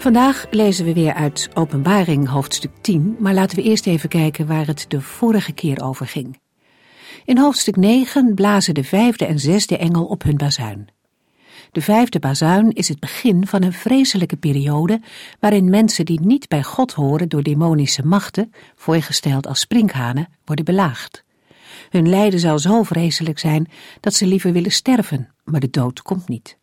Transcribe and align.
Vandaag 0.00 0.46
lezen 0.50 0.84
we 0.84 0.92
weer 0.92 1.14
uit 1.14 1.48
Openbaring 1.54 2.28
hoofdstuk 2.28 2.70
10, 2.80 3.16
maar 3.18 3.34
laten 3.34 3.56
we 3.56 3.62
eerst 3.62 3.86
even 3.86 4.08
kijken 4.08 4.46
waar 4.46 4.66
het 4.66 4.84
de 4.88 5.00
vorige 5.00 5.52
keer 5.52 5.82
over 5.82 6.06
ging. 6.06 6.40
In 7.24 7.38
hoofdstuk 7.38 7.76
9 7.76 8.34
blazen 8.34 8.74
de 8.74 8.84
vijfde 8.84 9.24
en 9.24 9.38
zesde 9.38 9.76
engel 9.76 10.04
op 10.04 10.22
hun 10.22 10.36
bazuin. 10.36 10.88
De 11.72 11.82
vijfde 11.82 12.18
bazuin 12.18 12.72
is 12.72 12.88
het 12.88 13.00
begin 13.00 13.46
van 13.46 13.62
een 13.62 13.72
vreselijke 13.72 14.36
periode 14.36 15.00
waarin 15.40 15.70
mensen 15.70 16.04
die 16.04 16.20
niet 16.20 16.48
bij 16.48 16.62
God 16.62 16.92
horen 16.92 17.28
door 17.28 17.42
demonische 17.42 18.06
machten, 18.06 18.52
voorgesteld 18.74 19.46
als 19.46 19.60
sprinkhanen, 19.60 20.28
worden 20.44 20.64
belaagd. 20.64 21.24
Hun 21.90 22.08
lijden 22.08 22.40
zal 22.40 22.58
zo 22.58 22.82
vreselijk 22.82 23.38
zijn 23.38 23.68
dat 24.00 24.14
ze 24.14 24.26
liever 24.26 24.52
willen 24.52 24.72
sterven, 24.72 25.28
maar 25.44 25.60
de 25.60 25.70
dood 25.70 26.02
komt 26.02 26.28
niet. 26.28 26.58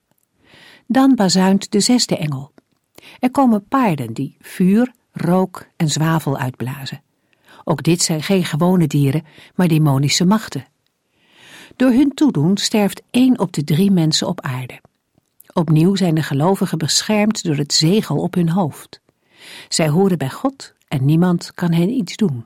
Dan 0.88 1.16
bazuint 1.16 1.72
de 1.72 1.80
zesde 1.80 2.18
engel. 2.18 2.56
Er 3.20 3.32
komen 3.32 3.68
paarden 3.68 4.14
die 4.14 4.36
vuur, 4.40 4.92
rook 5.12 5.68
en 5.76 5.90
zwavel 5.90 6.38
uitblazen. 6.38 7.02
Ook 7.64 7.84
dit 7.84 8.02
zijn 8.02 8.24
geen 8.24 8.46
gewone 8.46 8.88
dieren, 8.88 9.26
maar 9.56 9.68
demonische 9.68 10.26
machten. 10.26 10.66
Door 11.76 11.92
hun 11.92 12.14
toedoen 12.14 12.58
sterft 12.58 13.02
één 13.12 13.40
op 13.40 13.54
de 13.54 13.64
drie 13.64 13.92
mensen 13.92 14.28
op 14.28 14.42
aarde. 14.42 14.82
Opnieuw 15.54 15.96
zijn 15.96 16.16
de 16.16 16.24
gelovigen 16.24 16.78
beschermd 16.78 17.44
door 17.44 17.56
het 17.56 17.74
zegel 17.74 18.18
op 18.18 18.34
hun 18.34 18.50
hoofd. 18.50 19.02
Zij 19.68 19.90
horen 19.90 20.18
bij 20.18 20.30
God 20.30 20.74
en 20.88 21.06
niemand 21.06 21.52
kan 21.54 21.72
hen 21.72 21.90
iets 21.90 22.16
doen. 22.16 22.46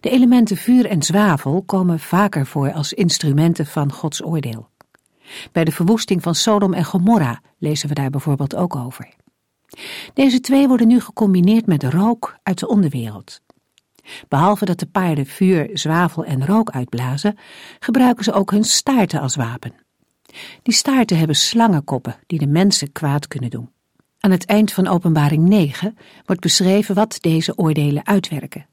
De 0.00 0.10
elementen 0.10 0.56
vuur 0.56 0.86
en 0.86 1.02
zwavel 1.02 1.62
komen 1.62 2.00
vaker 2.00 2.46
voor 2.46 2.72
als 2.72 2.92
instrumenten 2.92 3.66
van 3.66 3.92
Gods 3.92 4.24
oordeel. 4.24 4.68
Bij 5.52 5.64
de 5.64 5.72
verwoesting 5.72 6.22
van 6.22 6.34
Sodom 6.34 6.74
en 6.74 6.84
Gomorra 6.84 7.40
lezen 7.58 7.88
we 7.88 7.94
daar 7.94 8.10
bijvoorbeeld 8.10 8.54
ook 8.54 8.76
over. 8.76 9.14
Deze 10.14 10.40
twee 10.40 10.68
worden 10.68 10.86
nu 10.86 11.00
gecombineerd 11.00 11.66
met 11.66 11.82
rook 11.82 12.36
uit 12.42 12.58
de 12.58 12.68
onderwereld. 12.68 13.40
Behalve 14.28 14.64
dat 14.64 14.78
de 14.78 14.86
paarden 14.86 15.26
vuur, 15.26 15.70
zwavel 15.72 16.24
en 16.24 16.46
rook 16.46 16.70
uitblazen, 16.70 17.38
gebruiken 17.78 18.24
ze 18.24 18.32
ook 18.32 18.50
hun 18.50 18.64
staarten 18.64 19.20
als 19.20 19.36
wapen. 19.36 19.72
Die 20.62 20.74
staarten 20.74 21.18
hebben 21.18 21.36
slangenkoppen 21.36 22.16
die 22.26 22.38
de 22.38 22.46
mensen 22.46 22.92
kwaad 22.92 23.28
kunnen 23.28 23.50
doen. 23.50 23.70
Aan 24.18 24.30
het 24.30 24.44
eind 24.44 24.72
van 24.72 24.86
Openbaring 24.86 25.48
9 25.48 25.96
wordt 26.26 26.40
beschreven 26.40 26.94
wat 26.94 27.18
deze 27.20 27.58
oordelen 27.58 28.06
uitwerken. 28.06 28.66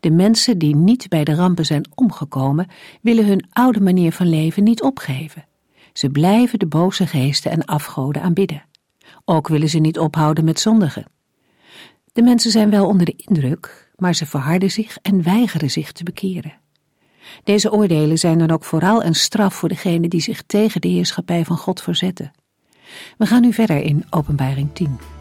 De 0.00 0.10
mensen 0.10 0.58
die 0.58 0.76
niet 0.76 1.08
bij 1.08 1.24
de 1.24 1.34
rampen 1.34 1.66
zijn 1.66 1.90
omgekomen, 1.94 2.68
willen 3.00 3.26
hun 3.26 3.46
oude 3.52 3.80
manier 3.80 4.12
van 4.12 4.28
leven 4.28 4.62
niet 4.62 4.82
opgeven. 4.82 5.46
Ze 5.92 6.10
blijven 6.10 6.58
de 6.58 6.66
boze 6.66 7.06
geesten 7.06 7.50
en 7.50 7.64
afgoden 7.64 8.22
aanbidden. 8.22 8.64
Ook 9.24 9.48
willen 9.48 9.68
ze 9.68 9.78
niet 9.78 9.98
ophouden 9.98 10.44
met 10.44 10.60
zondigen. 10.60 11.06
De 12.12 12.22
mensen 12.22 12.50
zijn 12.50 12.70
wel 12.70 12.86
onder 12.86 13.06
de 13.06 13.14
indruk, 13.16 13.90
maar 13.96 14.14
ze 14.14 14.26
verharden 14.26 14.70
zich 14.70 14.98
en 15.02 15.22
weigeren 15.22 15.70
zich 15.70 15.92
te 15.92 16.04
bekeren. 16.04 16.60
Deze 17.44 17.72
oordelen 17.72 18.18
zijn 18.18 18.38
dan 18.38 18.50
ook 18.50 18.64
vooral 18.64 19.04
een 19.04 19.14
straf 19.14 19.54
voor 19.54 19.68
degenen 19.68 20.10
die 20.10 20.20
zich 20.20 20.42
tegen 20.42 20.80
de 20.80 20.88
heerschappij 20.88 21.44
van 21.44 21.56
God 21.56 21.82
verzetten. 21.82 22.32
We 23.18 23.26
gaan 23.26 23.42
nu 23.42 23.52
verder 23.52 23.82
in 23.82 24.04
Openbaring 24.10 24.74
10. 24.74 25.11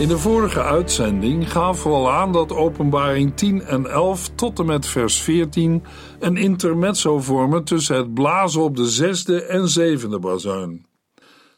In 0.00 0.08
de 0.08 0.18
vorige 0.18 0.62
uitzending 0.62 1.52
gaven 1.52 1.90
we 1.90 1.96
al 1.96 2.10
aan 2.10 2.32
dat 2.32 2.52
Openbaring 2.52 3.36
10 3.36 3.62
en 3.62 3.86
11 3.86 4.30
tot 4.34 4.58
en 4.58 4.66
met 4.66 4.86
vers 4.86 5.20
14 5.20 5.82
een 6.18 6.36
intermezzo 6.36 7.18
vormen 7.18 7.64
tussen 7.64 7.96
het 7.96 8.14
blazen 8.14 8.62
op 8.62 8.76
de 8.76 8.88
zesde 8.88 9.42
en 9.42 9.68
zevende 9.68 10.18
bazuin. 10.18 10.86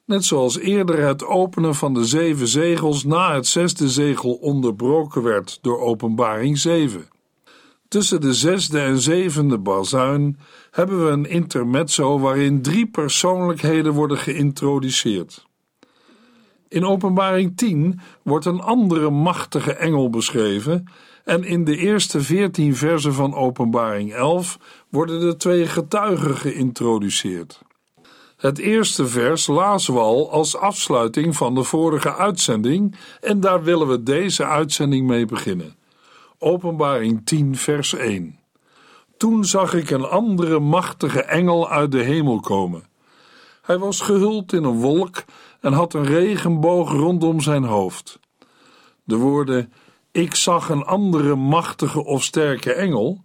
Net 0.04 0.24
zoals 0.24 0.58
eerder 0.58 1.06
het 1.06 1.24
openen 1.24 1.74
van 1.74 1.94
de 1.94 2.04
zeven 2.04 2.48
zegels 2.48 3.04
na 3.04 3.34
het 3.34 3.46
zesde 3.46 3.88
zegel 3.88 4.32
onderbroken 4.32 5.22
werd 5.22 5.58
door 5.60 5.80
Openbaring 5.80 6.58
7. 6.58 7.08
Tussen 7.88 8.20
de 8.20 8.34
zesde 8.34 8.80
en 8.80 9.00
zevende 9.00 9.58
bazuin 9.58 10.38
hebben 10.70 11.04
we 11.04 11.10
een 11.10 11.30
intermezzo 11.30 12.18
waarin 12.18 12.62
drie 12.62 12.86
persoonlijkheden 12.86 13.92
worden 13.92 14.18
geïntroduceerd. 14.18 15.50
In 16.72 16.84
Openbaring 16.84 17.56
10 17.56 18.00
wordt 18.22 18.46
een 18.46 18.60
andere 18.60 19.10
machtige 19.10 19.72
engel 19.72 20.10
beschreven 20.10 20.84
en 21.24 21.44
in 21.44 21.64
de 21.64 21.76
eerste 21.76 22.20
14 22.20 22.76
versen 22.76 23.14
van 23.14 23.34
Openbaring 23.34 24.12
11 24.12 24.58
worden 24.88 25.20
de 25.20 25.36
twee 25.36 25.66
getuigen 25.66 26.36
geïntroduceerd. 26.36 27.60
Het 28.36 28.58
eerste 28.58 29.06
vers 29.06 29.46
lazen 29.46 29.94
we 29.94 30.00
al 30.00 30.30
als 30.30 30.56
afsluiting 30.56 31.36
van 31.36 31.54
de 31.54 31.62
vorige 31.62 32.14
uitzending 32.14 32.96
en 33.20 33.40
daar 33.40 33.62
willen 33.62 33.88
we 33.88 34.02
deze 34.02 34.44
uitzending 34.44 35.06
mee 35.06 35.24
beginnen. 35.24 35.76
Openbaring 36.38 37.26
10 37.26 37.56
vers 37.56 37.94
1 37.94 38.38
Toen 39.16 39.44
zag 39.44 39.74
ik 39.74 39.90
een 39.90 40.06
andere 40.06 40.58
machtige 40.58 41.22
engel 41.22 41.70
uit 41.70 41.92
de 41.92 42.02
hemel 42.02 42.40
komen. 42.40 42.90
Hij 43.62 43.78
was 43.78 44.00
gehuld 44.00 44.52
in 44.52 44.64
een 44.64 44.80
wolk 44.80 45.24
en 45.62 45.72
had 45.72 45.94
een 45.94 46.04
regenboog 46.04 46.90
rondom 46.90 47.40
zijn 47.40 47.64
hoofd. 47.64 48.18
De 49.04 49.16
woorden 49.16 49.72
ik 50.12 50.34
zag 50.34 50.68
een 50.68 50.84
andere 50.84 51.34
machtige 51.34 52.04
of 52.04 52.22
sterke 52.22 52.72
engel 52.72 53.20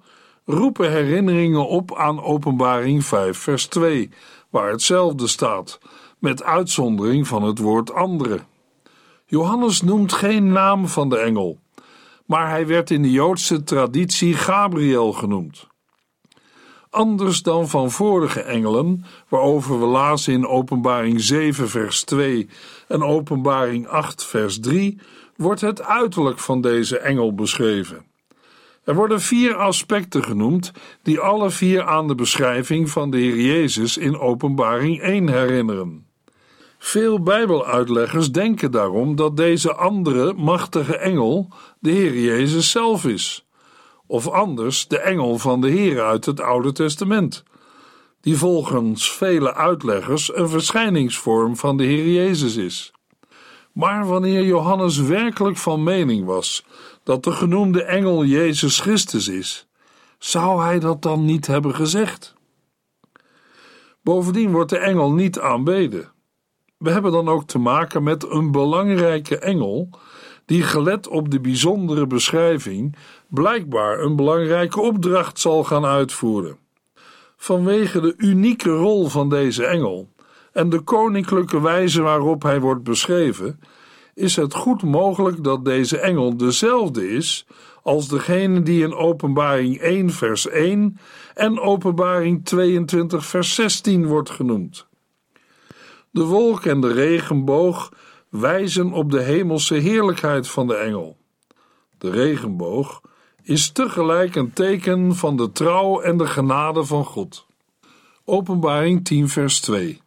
roepen 0.46 0.92
herinneringen 0.92 1.68
op 1.68 1.96
aan 1.96 2.24
Openbaring 2.24 3.06
5 3.06 3.38
vers 3.38 3.66
2, 3.66 4.10
waar 4.50 4.72
hetzelfde 4.72 5.28
staat, 5.28 5.80
met 6.20 6.44
uitzondering 6.44 7.28
van 7.28 7.44
het 7.44 7.60
woord 7.60 7.94
andere. 7.94 8.40
Johannes 9.26 9.82
noemt 9.82 10.14
geen 10.14 10.52
naam 10.52 10.88
van 10.88 11.10
de 11.10 11.18
engel, 11.18 11.60
maar 12.26 12.50
hij 12.50 12.68
werd 12.68 12.92
in 12.92 13.02
de 13.02 13.12
Joodse 13.12 13.64
traditie 13.64 14.34
Gabriel 14.34 15.14
genoemd 15.14 15.68
anders 16.98 17.42
dan 17.42 17.70
van 17.70 17.92
vorige 17.92 18.42
engelen, 18.42 19.06
waarover 19.28 19.80
we 19.80 19.86
lazen 19.86 20.34
in 20.34 20.48
Openbaring 20.48 21.22
7, 21.22 21.70
vers 21.70 22.04
2 22.04 22.50
en 22.88 23.04
Openbaring 23.04 23.88
8, 23.88 24.24
vers 24.24 24.60
3, 24.60 25.00
wordt 25.36 25.62
het 25.62 25.82
uiterlijk 25.82 26.40
van 26.40 26.62
deze 26.62 26.98
engel 26.98 27.34
beschreven. 27.36 28.06
Er 28.84 28.96
worden 28.96 29.22
vier 29.22 29.56
aspecten 29.56 30.24
genoemd, 30.24 30.72
die 31.04 31.20
alle 31.20 31.50
vier 31.50 31.84
aan 31.84 32.08
de 32.08 32.16
beschrijving 32.16 32.90
van 32.90 33.12
de 33.12 33.18
Heer 33.18 33.42
Jezus 33.42 33.98
in 33.98 34.20
Openbaring 34.20 35.02
1 35.02 35.30
herinneren. 35.30 36.06
Veel 36.78 37.22
Bijbeluitleggers 37.22 38.32
denken 38.32 38.72
daarom 38.72 39.16
dat 39.16 39.38
deze 39.38 39.74
andere 39.74 40.34
machtige 40.34 40.98
engel 40.98 41.50
de 41.80 41.92
Heer 41.92 42.20
Jezus 42.20 42.72
zelf 42.72 43.06
is 43.06 43.47
of 44.08 44.28
anders 44.28 44.88
de 44.88 45.00
engel 45.00 45.38
van 45.38 45.62
de 45.62 45.70
Heer 45.70 46.02
uit 46.02 46.26
het 46.26 46.42
Oude 46.42 46.72
Testament, 46.72 47.44
die 48.22 48.38
volgens 48.38 49.12
vele 49.12 49.54
uitleggers 49.54 50.36
een 50.36 50.50
verschijningsvorm 50.50 51.56
van 51.56 51.78
de 51.78 51.84
Heer 51.84 52.14
Jezus 52.14 52.56
is. 52.56 52.92
Maar 53.72 54.08
wanneer 54.08 54.44
Johannes 54.44 54.98
werkelijk 54.98 55.58
van 55.58 55.84
mening 55.84 56.26
was 56.26 56.66
dat 57.04 57.24
de 57.24 57.32
genoemde 57.32 57.84
engel 57.84 58.26
Jezus 58.26 58.80
Christus 58.80 59.28
is, 59.28 59.68
Zou 60.18 60.62
hij 60.64 60.80
dat 60.80 61.02
dan 61.02 61.26
niet 61.26 61.48
hebben 61.48 61.76
gezegd? 61.76 62.36
Bovendien 64.02 64.52
wordt 64.52 64.70
de 64.70 64.78
engel 64.78 65.12
niet 65.12 65.40
aanbeden. 65.40 66.12
We 66.78 66.92
hebben 66.92 67.12
dan 67.12 67.30
ook 67.30 67.48
te 67.48 67.58
maken 67.58 68.04
met 68.04 68.32
een 68.32 68.52
belangrijke 68.52 69.40
engel, 69.40 69.90
die 70.48 70.64
gelet 70.64 71.08
op 71.08 71.32
de 71.32 71.40
bijzondere 71.40 72.08
beschrijving 72.08 72.96
blijkbaar 73.28 74.00
een 74.00 74.16
belangrijke 74.16 74.82
opdracht 74.82 75.40
zal 75.40 75.64
gaan 75.64 75.86
uitvoeren. 75.86 76.58
Vanwege 77.38 78.02
de 78.02 78.14
unieke 78.18 78.70
rol 78.70 79.08
van 79.08 79.30
deze 79.30 79.66
engel 79.66 80.10
en 80.52 80.70
de 80.70 80.80
koninklijke 80.80 81.62
wijze 81.62 82.02
waarop 82.02 82.44
hij 82.44 82.60
wordt 82.60 82.84
beschreven, 82.84 83.60
is 84.14 84.36
het 84.36 84.54
goed 84.54 84.84
mogelijk 84.84 85.44
dat 85.44 85.66
deze 85.66 85.98
engel 85.98 86.38
dezelfde 86.38 87.10
is 87.10 87.48
als 87.84 88.08
degene 88.08 88.62
die 88.62 88.84
in 88.84 88.94
Openbaring 88.94 89.78
1, 89.78 90.10
vers 90.10 90.48
1 90.48 90.98
en 91.34 91.60
Openbaring 91.60 92.46
22, 92.46 93.26
vers 93.26 93.56
16 93.56 94.06
wordt 94.06 94.30
genoemd. 94.30 94.88
De 96.12 96.24
wolk 96.24 96.66
en 96.66 96.82
de 96.82 96.94
regenboog 96.94 97.92
wijzen 98.30 98.92
op 98.92 99.12
de 99.12 99.22
hemelse 99.22 99.76
heerlijkheid 99.76 100.48
van 100.48 100.68
de 100.68 100.76
engel. 100.76 101.18
De 101.98 102.10
regenboog 102.10 103.02
is 103.44 103.72
tegelijk 103.72 104.36
een 104.36 104.54
teken 104.54 105.16
van 105.16 105.38
de 105.38 105.52
trouw 105.52 106.02
en 106.02 106.18
de 106.18 106.28
genade 106.28 106.84
van 106.84 107.06
God. 107.06 107.46
Openbaring 108.26 109.06
10, 109.06 109.30
vers 109.30 109.60
2. 109.60 110.02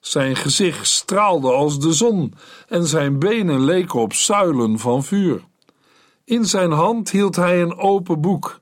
Zijn 0.00 0.36
gezicht 0.36 0.86
straalde 0.86 1.52
als 1.52 1.80
de 1.80 1.92
zon 1.92 2.34
en 2.68 2.86
zijn 2.86 3.18
benen 3.18 3.64
leken 3.64 4.00
op 4.00 4.12
zuilen 4.12 4.78
van 4.78 5.04
vuur. 5.04 5.44
In 6.24 6.44
zijn 6.44 6.70
hand 6.70 7.10
hield 7.10 7.36
hij 7.36 7.62
een 7.62 7.76
open 7.76 8.20
boek. 8.20 8.60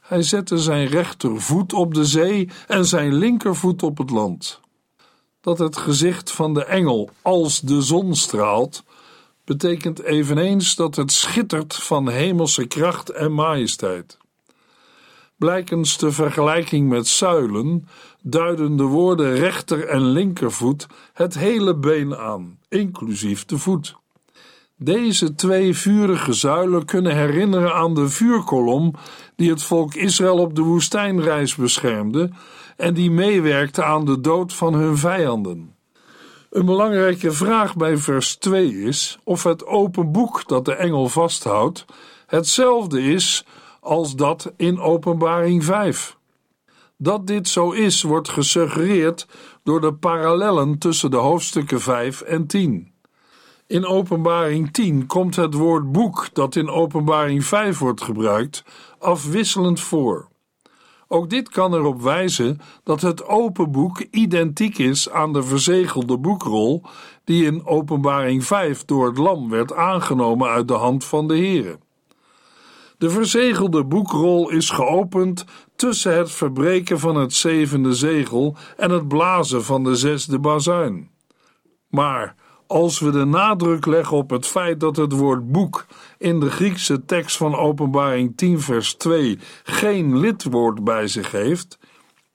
Hij 0.00 0.22
zette 0.22 0.58
zijn 0.58 0.86
rechtervoet 0.86 1.72
op 1.72 1.94
de 1.94 2.04
zee 2.04 2.48
en 2.66 2.84
zijn 2.84 3.14
linkervoet 3.14 3.82
op 3.82 3.98
het 3.98 4.10
land. 4.10 4.60
Dat 5.46 5.58
het 5.58 5.76
gezicht 5.76 6.32
van 6.32 6.54
de 6.54 6.64
engel 6.64 7.10
als 7.22 7.60
de 7.60 7.82
zon 7.82 8.14
straalt, 8.14 8.84
betekent 9.44 10.02
eveneens 10.02 10.74
dat 10.74 10.96
het 10.96 11.12
schittert 11.12 11.74
van 11.74 12.08
hemelse 12.08 12.66
kracht 12.66 13.10
en 13.10 13.32
majesteit. 13.32 14.18
Blijkens 15.36 15.98
de 15.98 16.12
vergelijking 16.12 16.88
met 16.88 17.06
zuilen 17.06 17.88
duiden 18.22 18.76
de 18.76 18.82
woorden 18.82 19.34
rechter 19.34 19.88
en 19.88 20.00
linkervoet 20.00 20.86
het 21.12 21.34
hele 21.34 21.76
been 21.76 22.16
aan, 22.16 22.58
inclusief 22.68 23.44
de 23.44 23.58
voet. 23.58 23.96
Deze 24.76 25.34
twee 25.34 25.76
vurige 25.76 26.32
zuilen 26.32 26.84
kunnen 26.84 27.16
herinneren 27.16 27.74
aan 27.74 27.94
de 27.94 28.08
vuurkolom 28.08 28.94
die 29.36 29.50
het 29.50 29.62
volk 29.62 29.94
Israël 29.94 30.38
op 30.38 30.54
de 30.54 30.62
woestijnreis 30.62 31.54
beschermde 31.54 32.30
en 32.76 32.94
die 32.94 33.10
meewerkte 33.10 33.84
aan 33.84 34.04
de 34.04 34.20
dood 34.20 34.52
van 34.52 34.74
hun 34.74 34.96
vijanden. 34.96 35.74
Een 36.50 36.66
belangrijke 36.66 37.32
vraag 37.32 37.76
bij 37.76 37.96
vers 37.96 38.36
2 38.36 38.82
is 38.82 39.18
of 39.24 39.42
het 39.42 39.66
open 39.66 40.12
boek 40.12 40.48
dat 40.48 40.64
de 40.64 40.74
engel 40.74 41.08
vasthoudt 41.08 41.84
hetzelfde 42.26 43.02
is 43.02 43.44
als 43.80 44.16
dat 44.16 44.52
in 44.56 44.80
Openbaring 44.80 45.64
5. 45.64 46.16
Dat 46.96 47.26
dit 47.26 47.48
zo 47.48 47.70
is, 47.70 48.02
wordt 48.02 48.28
gesuggereerd 48.28 49.26
door 49.62 49.80
de 49.80 49.94
parallellen 49.94 50.78
tussen 50.78 51.10
de 51.10 51.16
hoofdstukken 51.16 51.80
5 51.80 52.20
en 52.20 52.46
10. 52.46 52.92
In 53.66 53.86
Openbaring 53.86 54.72
10 54.72 55.06
komt 55.06 55.36
het 55.36 55.54
woord 55.54 55.92
boek 55.92 56.28
dat 56.32 56.56
in 56.56 56.68
Openbaring 56.68 57.44
5 57.44 57.78
wordt 57.78 58.02
gebruikt 58.02 58.64
afwisselend 58.98 59.80
voor. 59.80 60.28
Ook 61.08 61.30
dit 61.30 61.48
kan 61.48 61.74
erop 61.74 62.02
wijzen 62.02 62.60
dat 62.82 63.00
het 63.00 63.26
open 63.26 63.70
boek 63.70 64.00
identiek 64.10 64.78
is 64.78 65.10
aan 65.10 65.32
de 65.32 65.42
verzegelde 65.42 66.18
boekrol 66.18 66.82
die 67.24 67.44
in 67.44 67.66
Openbaring 67.66 68.44
5 68.44 68.84
door 68.84 69.06
het 69.06 69.18
lam 69.18 69.50
werd 69.50 69.74
aangenomen 69.74 70.48
uit 70.48 70.68
de 70.68 70.74
hand 70.74 71.04
van 71.04 71.28
de 71.28 71.38
Here. 71.38 71.78
De 72.98 73.10
verzegelde 73.10 73.84
boekrol 73.84 74.50
is 74.50 74.70
geopend 74.70 75.44
tussen 75.76 76.16
het 76.16 76.30
verbreken 76.30 76.98
van 76.98 77.16
het 77.16 77.34
zevende 77.34 77.92
zegel 77.92 78.56
en 78.76 78.90
het 78.90 79.08
blazen 79.08 79.64
van 79.64 79.84
de 79.84 79.94
zesde 79.96 80.38
bazuin. 80.38 81.10
Maar 81.88 82.34
als 82.66 82.98
we 82.98 83.10
de 83.10 83.24
nadruk 83.24 83.86
leggen 83.86 84.16
op 84.16 84.30
het 84.30 84.46
feit 84.46 84.80
dat 84.80 84.96
het 84.96 85.12
woord 85.12 85.52
boek 85.52 85.86
in 86.18 86.40
de 86.40 86.50
Griekse 86.50 87.04
tekst 87.04 87.36
van 87.36 87.56
Openbaring 87.56 88.36
10, 88.36 88.60
vers 88.60 88.94
2 88.94 89.38
geen 89.62 90.18
lidwoord 90.18 90.84
bij 90.84 91.08
zich 91.08 91.30
heeft, 91.30 91.78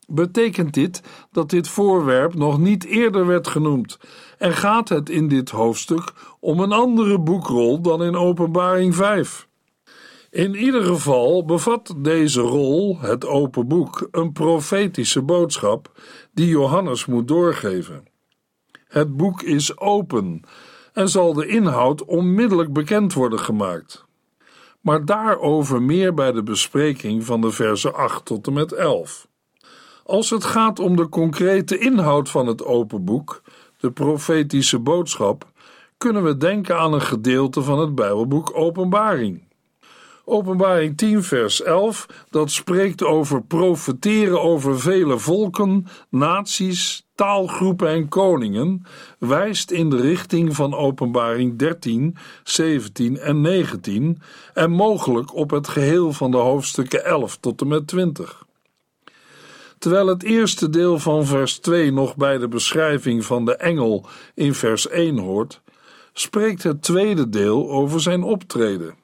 betekent 0.07 0.73
dit 0.73 1.01
dat 1.31 1.49
dit 1.49 1.67
voorwerp 1.67 2.33
nog 2.33 2.59
niet 2.59 2.85
eerder 2.85 3.25
werd 3.25 3.47
genoemd 3.47 3.99
en 4.37 4.53
gaat 4.53 4.89
het 4.89 5.09
in 5.09 5.27
dit 5.27 5.49
hoofdstuk 5.49 6.13
om 6.39 6.59
een 6.59 6.71
andere 6.71 7.19
boekrol 7.19 7.81
dan 7.81 8.03
in 8.03 8.15
Openbaring 8.15 8.95
5. 8.95 9.47
In 10.29 10.55
ieder 10.55 10.83
geval 10.83 11.45
bevat 11.45 11.93
deze 11.97 12.41
rol, 12.41 12.99
het 12.99 13.25
open 13.25 13.67
boek, 13.67 14.07
een 14.11 14.31
profetische 14.31 15.21
boodschap 15.21 15.91
die 16.33 16.47
Johannes 16.47 17.05
moet 17.05 17.27
doorgeven. 17.27 18.10
Het 18.91 19.17
boek 19.17 19.41
is 19.41 19.77
open 19.77 20.41
en 20.93 21.09
zal 21.09 21.33
de 21.33 21.47
inhoud 21.47 22.05
onmiddellijk 22.05 22.73
bekend 22.73 23.13
worden 23.13 23.39
gemaakt. 23.39 24.05
Maar 24.81 25.05
daarover 25.05 25.81
meer 25.81 26.13
bij 26.13 26.31
de 26.31 26.43
bespreking 26.43 27.25
van 27.25 27.41
de 27.41 27.51
versen 27.51 27.93
8 27.93 28.25
tot 28.25 28.47
en 28.47 28.53
met 28.53 28.71
11. 28.71 29.27
Als 30.03 30.29
het 30.29 30.43
gaat 30.43 30.79
om 30.79 30.95
de 30.95 31.09
concrete 31.09 31.77
inhoud 31.77 32.29
van 32.29 32.47
het 32.47 32.65
open 32.65 33.05
boek, 33.05 33.41
de 33.77 33.91
profetische 33.91 34.79
boodschap, 34.79 35.51
kunnen 35.97 36.23
we 36.23 36.37
denken 36.37 36.77
aan 36.77 36.93
een 36.93 37.01
gedeelte 37.01 37.61
van 37.61 37.79
het 37.79 37.95
Bijbelboek 37.95 38.51
Openbaring. 38.55 39.43
Openbaring 40.25 40.97
10, 40.97 41.23
vers 41.23 41.61
11, 41.61 42.05
dat 42.29 42.51
spreekt 42.51 43.03
over 43.03 43.43
profeteren 43.43 44.41
over 44.41 44.79
vele 44.79 45.19
volken, 45.19 45.87
naties, 46.09 47.07
taalgroepen 47.15 47.87
en 47.87 48.09
koningen, 48.09 48.85
wijst 49.19 49.71
in 49.71 49.89
de 49.89 50.01
richting 50.01 50.55
van 50.55 50.73
Openbaring 50.73 51.57
13, 51.57 52.17
17 52.43 53.17
en 53.17 53.41
19 53.41 54.21
en 54.53 54.71
mogelijk 54.71 55.35
op 55.35 55.49
het 55.49 55.67
geheel 55.67 56.13
van 56.13 56.31
de 56.31 56.37
hoofdstukken 56.37 57.05
11 57.05 57.37
tot 57.37 57.61
en 57.61 57.67
met 57.67 57.87
20. 57.87 58.45
Terwijl 59.77 60.07
het 60.07 60.23
eerste 60.23 60.69
deel 60.69 60.99
van 60.99 61.25
vers 61.25 61.59
2 61.59 61.91
nog 61.91 62.15
bij 62.15 62.37
de 62.37 62.47
beschrijving 62.47 63.25
van 63.25 63.45
de 63.45 63.55
engel 63.55 64.05
in 64.35 64.53
vers 64.53 64.87
1 64.87 65.17
hoort, 65.17 65.61
spreekt 66.13 66.63
het 66.63 66.81
tweede 66.81 67.29
deel 67.29 67.71
over 67.71 68.01
zijn 68.01 68.23
optreden. 68.23 69.00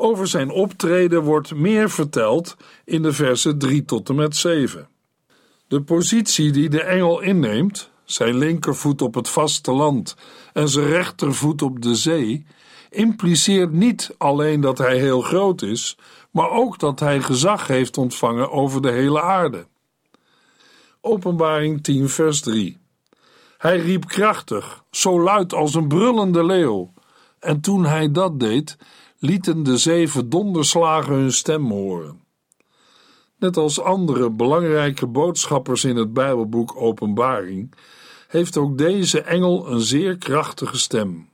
Over 0.00 0.26
zijn 0.26 0.50
optreden 0.50 1.22
wordt 1.22 1.54
meer 1.54 1.90
verteld 1.90 2.56
in 2.84 3.02
de 3.02 3.12
versen 3.12 3.58
3 3.58 3.84
tot 3.84 4.08
en 4.08 4.14
met 4.14 4.36
7. 4.36 4.88
De 5.68 5.82
positie 5.82 6.50
die 6.50 6.68
de 6.68 6.82
engel 6.82 7.20
inneemt, 7.20 7.90
zijn 8.04 8.38
linkervoet 8.38 9.02
op 9.02 9.14
het 9.14 9.28
vasteland 9.28 10.16
en 10.52 10.68
zijn 10.68 10.86
rechtervoet 10.86 11.62
op 11.62 11.82
de 11.82 11.94
zee, 11.94 12.46
impliceert 12.90 13.72
niet 13.72 14.14
alleen 14.18 14.60
dat 14.60 14.78
hij 14.78 14.98
heel 14.98 15.20
groot 15.20 15.62
is, 15.62 15.98
maar 16.30 16.50
ook 16.50 16.78
dat 16.78 17.00
hij 17.00 17.20
gezag 17.20 17.66
heeft 17.66 17.96
ontvangen 17.96 18.50
over 18.50 18.82
de 18.82 18.90
hele 18.90 19.22
aarde. 19.22 19.66
Openbaring 21.00 21.82
10, 21.82 22.08
vers 22.08 22.40
3. 22.40 22.78
Hij 23.58 23.78
riep 23.78 24.06
krachtig, 24.06 24.84
zo 24.90 25.20
luid 25.20 25.54
als 25.54 25.74
een 25.74 25.88
brullende 25.88 26.44
leeuw. 26.44 26.92
En 27.38 27.60
toen 27.60 27.84
hij 27.84 28.12
dat 28.12 28.40
deed, 28.40 28.76
lieten 29.18 29.62
de 29.62 29.76
zeven 29.76 30.28
donderslagen 30.28 31.14
hun 31.14 31.32
stem 31.32 31.70
horen. 31.70 32.20
Net 33.38 33.56
als 33.56 33.80
andere 33.80 34.30
belangrijke 34.30 35.06
boodschappers 35.06 35.84
in 35.84 35.96
het 35.96 36.12
Bijbelboek 36.12 36.76
Openbaring, 36.76 37.74
heeft 38.28 38.56
ook 38.56 38.78
deze 38.78 39.20
engel 39.20 39.70
een 39.70 39.80
zeer 39.80 40.18
krachtige 40.18 40.78
stem. 40.78 41.28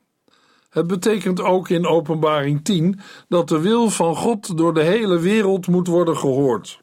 Het 0.70 0.86
betekent 0.86 1.40
ook 1.40 1.68
in 1.68 1.86
Openbaring 1.86 2.64
10 2.64 3.00
dat 3.28 3.48
de 3.48 3.60
wil 3.60 3.90
van 3.90 4.16
God 4.16 4.56
door 4.56 4.74
de 4.74 4.82
hele 4.82 5.18
wereld 5.18 5.66
moet 5.66 5.86
worden 5.86 6.16
gehoord. 6.16 6.82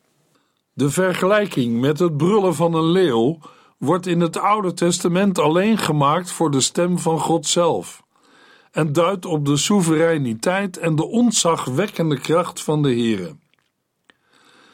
De 0.73 0.89
vergelijking 0.89 1.79
met 1.79 1.99
het 1.99 2.17
brullen 2.17 2.55
van 2.55 2.73
een 2.73 2.91
leeuw 2.91 3.39
wordt 3.77 4.07
in 4.07 4.19
het 4.19 4.37
Oude 4.37 4.73
Testament 4.73 5.39
alleen 5.39 5.77
gemaakt 5.77 6.31
voor 6.31 6.51
de 6.51 6.61
stem 6.61 6.99
van 6.99 7.19
God 7.19 7.47
zelf 7.47 8.03
en 8.71 8.93
duidt 8.93 9.25
op 9.25 9.45
de 9.45 9.57
soevereiniteit 9.57 10.77
en 10.77 10.95
de 10.95 11.05
ontzagwekkende 11.05 12.19
kracht 12.19 12.61
van 12.61 12.81
de 12.81 12.95
Here. 12.95 13.35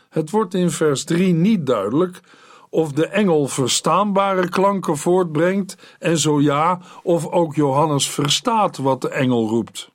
Het 0.10 0.30
wordt 0.30 0.54
in 0.54 0.72
vers 0.72 1.04
3 1.04 1.34
niet 1.34 1.66
duidelijk 1.66 2.20
of 2.70 2.92
de 2.92 3.08
engel 3.08 3.48
verstaanbare 3.48 4.50
klanken 4.50 4.98
voortbrengt 4.98 5.96
en 6.00 6.18
zo 6.18 6.42
ja, 6.42 6.80
of 7.04 7.28
ook 7.28 7.56
Johannes 7.56 8.10
verstaat 8.10 8.78
wat 8.78 9.02
de 9.02 9.10
engel 9.10 9.48
roept. 9.48 9.92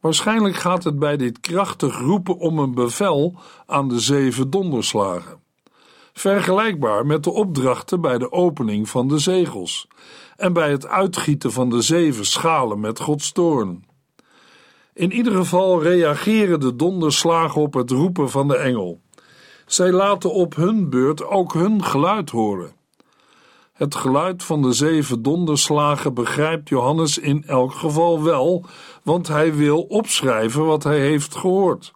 Waarschijnlijk 0.00 0.56
gaat 0.56 0.84
het 0.84 0.98
bij 0.98 1.16
dit 1.16 1.40
krachtig 1.40 1.98
roepen 1.98 2.38
om 2.38 2.58
een 2.58 2.74
bevel 2.74 3.34
aan 3.66 3.88
de 3.88 4.00
zeven 4.00 4.50
donderslagen. 4.50 5.41
Vergelijkbaar 6.12 7.06
met 7.06 7.24
de 7.24 7.30
opdrachten 7.30 8.00
bij 8.00 8.18
de 8.18 8.32
opening 8.32 8.88
van 8.88 9.08
de 9.08 9.18
zegels 9.18 9.88
en 10.36 10.52
bij 10.52 10.70
het 10.70 10.86
uitgieten 10.86 11.52
van 11.52 11.70
de 11.70 11.80
zeven 11.80 12.26
schalen 12.26 12.80
met 12.80 13.00
Gods 13.00 13.32
toorn. 13.32 13.84
In 14.94 15.12
ieder 15.12 15.32
geval 15.32 15.82
reageren 15.82 16.60
de 16.60 16.76
donderslagen 16.76 17.60
op 17.60 17.74
het 17.74 17.90
roepen 17.90 18.30
van 18.30 18.48
de 18.48 18.56
engel. 18.56 19.00
Zij 19.66 19.92
laten 19.92 20.32
op 20.32 20.54
hun 20.54 20.90
beurt 20.90 21.24
ook 21.26 21.52
hun 21.52 21.84
geluid 21.84 22.30
horen. 22.30 22.72
Het 23.72 23.94
geluid 23.94 24.42
van 24.42 24.62
de 24.62 24.72
zeven 24.72 25.22
donderslagen 25.22 26.14
begrijpt 26.14 26.68
Johannes 26.68 27.18
in 27.18 27.44
elk 27.46 27.72
geval 27.72 28.22
wel, 28.22 28.64
want 29.02 29.28
hij 29.28 29.54
wil 29.54 29.82
opschrijven 29.82 30.64
wat 30.64 30.82
hij 30.82 31.00
heeft 31.00 31.36
gehoord. 31.36 31.92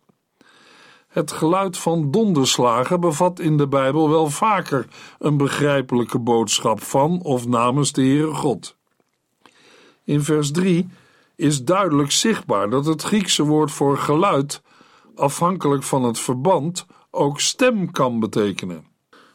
Het 1.17 1.33
geluid 1.33 1.79
van 1.79 2.11
donderslagen 2.11 3.01
bevat 3.01 3.41
in 3.41 3.57
de 3.57 3.69
Bijbel 3.69 4.09
wel 4.11 4.31
vaker 4.31 4.87
een 5.19 5.37
begrijpelijke 5.37 6.19
boodschap 6.19 6.83
van 6.83 7.21
of 7.23 7.47
namens 7.47 7.93
de 7.93 8.03
Heere 8.03 8.35
God. 8.35 8.77
In 10.05 10.23
vers 10.23 10.51
3 10.51 10.89
is 11.37 11.65
duidelijk 11.65 12.11
zichtbaar 12.11 12.71
dat 12.71 12.87
het 12.87 13.03
Griekse 13.03 13.43
woord 13.43 13.71
voor 13.71 13.99
geluid, 13.99 14.63
afhankelijk 15.15 15.83
van 15.83 16.03
het 16.03 16.19
verband, 16.19 16.87
ook 17.11 17.41
stem 17.41 17.91
kan 17.91 18.21
betekenen. 18.21 18.87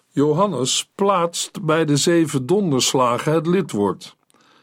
Johannes 0.07 0.91
plaatst 0.95 1.65
bij 1.65 1.85
de 1.85 1.97
zeven 1.97 2.45
donderslagen 2.45 3.33
het 3.33 3.47
lidwoord. 3.47 4.15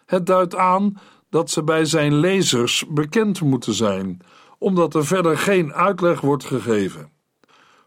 Het 0.07 0.27
duidt 0.27 0.57
aan 0.57 0.99
dat 1.31 1.51
ze 1.51 1.63
bij 1.63 1.85
zijn 1.85 2.15
lezers 2.15 2.85
bekend 2.89 3.41
moeten 3.41 3.75
zijn, 3.75 4.21
omdat 4.59 4.95
er 4.95 5.07
verder 5.07 5.38
geen 5.38 5.73
uitleg 5.73 6.21
wordt 6.21 6.45
gegeven. 6.45 7.11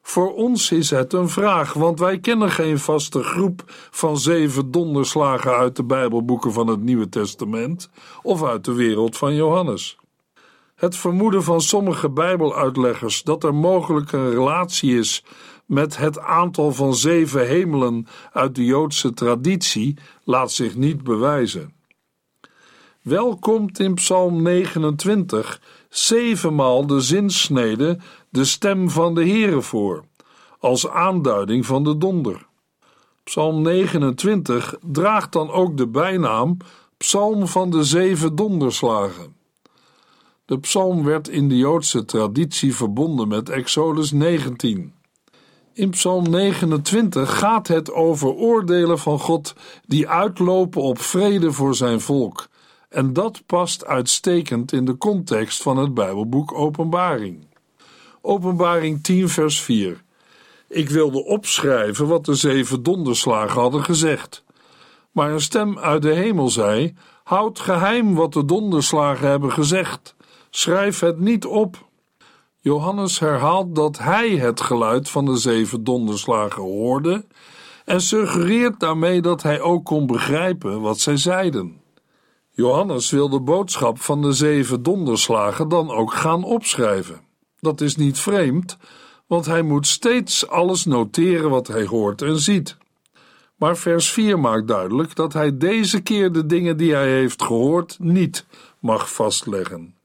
Voor 0.02 0.34
ons 0.34 0.72
is 0.72 0.90
het 0.90 1.14
een 1.14 1.30
vraag, 1.30 1.74
want 1.74 2.00
wij 2.00 2.20
kennen 2.20 2.52
geen 2.52 2.80
vaste 2.80 3.24
groep 3.24 3.64
van 3.92 4.18
zeven 4.18 4.72
donderslagen 4.72 5.56
uit 5.56 5.76
de 5.76 5.84
Bijbelboeken 5.84 6.54
van 6.54 6.68
het 6.68 6.82
Nieuwe 6.82 7.10
Testament 7.10 7.90
of 8.22 8.44
uit 8.44 8.66
de 8.66 8.74
wereld 8.74 9.18
van 9.18 9.36
Johannes. 9.36 9.98
Het 10.76 10.96
vermoeden 10.96 11.44
van 11.44 11.62
sommige 11.62 12.10
Bijbeluitleggers 12.10 13.24
dat 13.24 13.44
er 13.44 13.56
mogelijk 13.56 14.12
een 14.12 14.30
relatie 14.30 14.98
is 14.98 15.24
met 15.66 15.98
het 15.98 16.20
aantal 16.20 16.72
van 16.72 16.96
zeven 16.96 17.48
hemelen 17.48 18.08
uit 18.32 18.56
de 18.56 18.66
Joodse 18.66 19.14
traditie 19.14 19.98
laat 20.24 20.52
zich 20.52 20.76
niet 20.76 21.04
bewijzen. 21.04 21.74
Wel 23.02 23.38
komt 23.38 23.80
in 23.80 23.94
Psalm 23.94 24.42
29 24.42 25.62
zevenmaal 25.90 26.88
de 26.88 27.00
zinsnede 27.00 27.98
de 28.30 28.46
stem 28.46 28.90
van 28.90 29.16
de 29.16 29.22
Heere 29.22 29.62
voor, 29.62 30.04
als 30.60 30.88
aanduiding 30.88 31.66
van 31.66 31.84
de 31.84 31.98
donder. 31.98 32.48
Psalm 33.24 33.62
29 33.62 34.76
draagt 34.82 35.32
dan 35.32 35.52
ook 35.52 35.78
de 35.78 35.88
bijnaam 35.88 36.58
Psalm 36.98 37.48
van 37.48 37.70
de 37.70 37.84
zeven 37.84 38.36
donderslagen. 38.36 39.36
De 40.46 40.60
psalm 40.60 41.04
werd 41.04 41.28
in 41.28 41.50
de 41.50 41.58
Joodse 41.58 42.06
traditie 42.06 42.76
verbonden 42.76 43.28
met 43.28 43.50
Exodus 43.50 44.12
19. 44.12 44.94
In 45.74 45.90
Psalm 45.90 46.30
29 46.30 47.38
gaat 47.38 47.68
het 47.68 47.92
over 47.92 48.30
oordelen 48.30 49.00
van 49.00 49.20
God 49.20 49.56
die 49.86 50.10
uitlopen 50.10 50.82
op 50.82 51.00
vrede 51.00 51.52
voor 51.52 51.76
zijn 51.76 52.02
volk. 52.02 52.50
En 52.92 53.14
dat 53.14 53.46
past 53.46 53.86
uitstekend 53.86 54.72
in 54.72 54.86
de 54.86 54.98
context 54.98 55.62
van 55.62 55.78
het 55.78 55.94
Bijbelboek 55.94 56.54
Openbaring. 56.54 57.48
Openbaring 58.22 59.04
10, 59.04 59.30
vers 59.30 59.62
4. 59.62 60.04
Ik 60.68 60.90
wilde 60.90 61.26
opschrijven 61.26 62.08
wat 62.08 62.26
de 62.26 62.36
zeven 62.36 62.84
donderslagen 62.84 63.62
hadden 63.62 63.84
gezegd. 63.84 64.44
Maar 65.12 65.32
een 65.32 65.42
stem 65.42 65.80
uit 65.80 66.02
de 66.02 66.14
hemel 66.14 66.50
zei: 66.50 66.96
Houd 67.24 67.60
geheim 67.60 68.16
wat 68.16 68.34
de 68.34 68.46
donderslagen 68.46 69.28
hebben 69.28 69.52
gezegd. 69.52 70.16
Schrijf 70.50 71.00
het 71.00 71.20
niet 71.20 71.46
op. 71.46 71.88
Johannes 72.60 73.20
herhaalt 73.20 73.76
dat 73.76 73.98
hij 73.98 74.30
het 74.30 74.62
geluid 74.62 75.10
van 75.10 75.26
de 75.26 75.38
zeven 75.38 75.84
donderslagen 75.84 76.62
hoorde 76.62 77.26
en 77.86 78.02
suggereert 78.02 78.80
daarmee 78.80 79.22
dat 79.22 79.44
hij 79.44 79.62
ook 79.62 79.86
kon 79.86 80.06
begrijpen 80.06 80.82
wat 80.82 81.00
zij 81.00 81.18
zeiden. 81.18 81.81
Johannes 82.62 83.10
wil 83.10 83.30
de 83.30 83.40
boodschap 83.40 84.00
van 84.00 84.22
de 84.22 84.32
zeven 84.32 84.84
donderslagen 84.84 85.70
dan 85.70 85.92
ook 85.92 86.14
gaan 86.14 86.44
opschrijven. 86.44 87.22
Dat 87.60 87.82
is 87.82 87.96
niet 87.96 88.20
vreemd, 88.20 88.78
want 89.28 89.46
hij 89.46 89.62
moet 89.62 89.88
steeds 89.88 90.48
alles 90.48 90.86
noteren 90.86 91.50
wat 91.50 91.68
hij 91.68 91.86
hoort 91.86 92.22
en 92.22 92.40
ziet. 92.40 92.78
Maar 93.56 93.78
vers 93.78 94.12
4 94.12 94.40
maakt 94.40 94.68
duidelijk 94.68 95.16
dat 95.16 95.34
hij 95.34 95.58
deze 95.58 96.02
keer 96.02 96.32
de 96.32 96.46
dingen 96.46 96.78
die 96.78 96.94
hij 96.94 97.10
heeft 97.10 97.44
gehoord 97.44 97.98
niet 98.00 98.46
mag 98.80 99.14
vastleggen. 99.14 99.96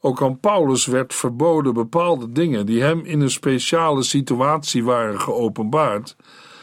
Ook 0.00 0.22
aan 0.22 0.40
Paulus 0.40 0.86
werd 0.86 1.14
verboden 1.14 1.74
bepaalde 1.74 2.32
dingen 2.32 2.66
die 2.66 2.82
hem 2.82 3.04
in 3.04 3.20
een 3.20 3.30
speciale 3.30 4.02
situatie 4.02 4.84
waren 4.84 5.20
geopenbaard, 5.20 6.16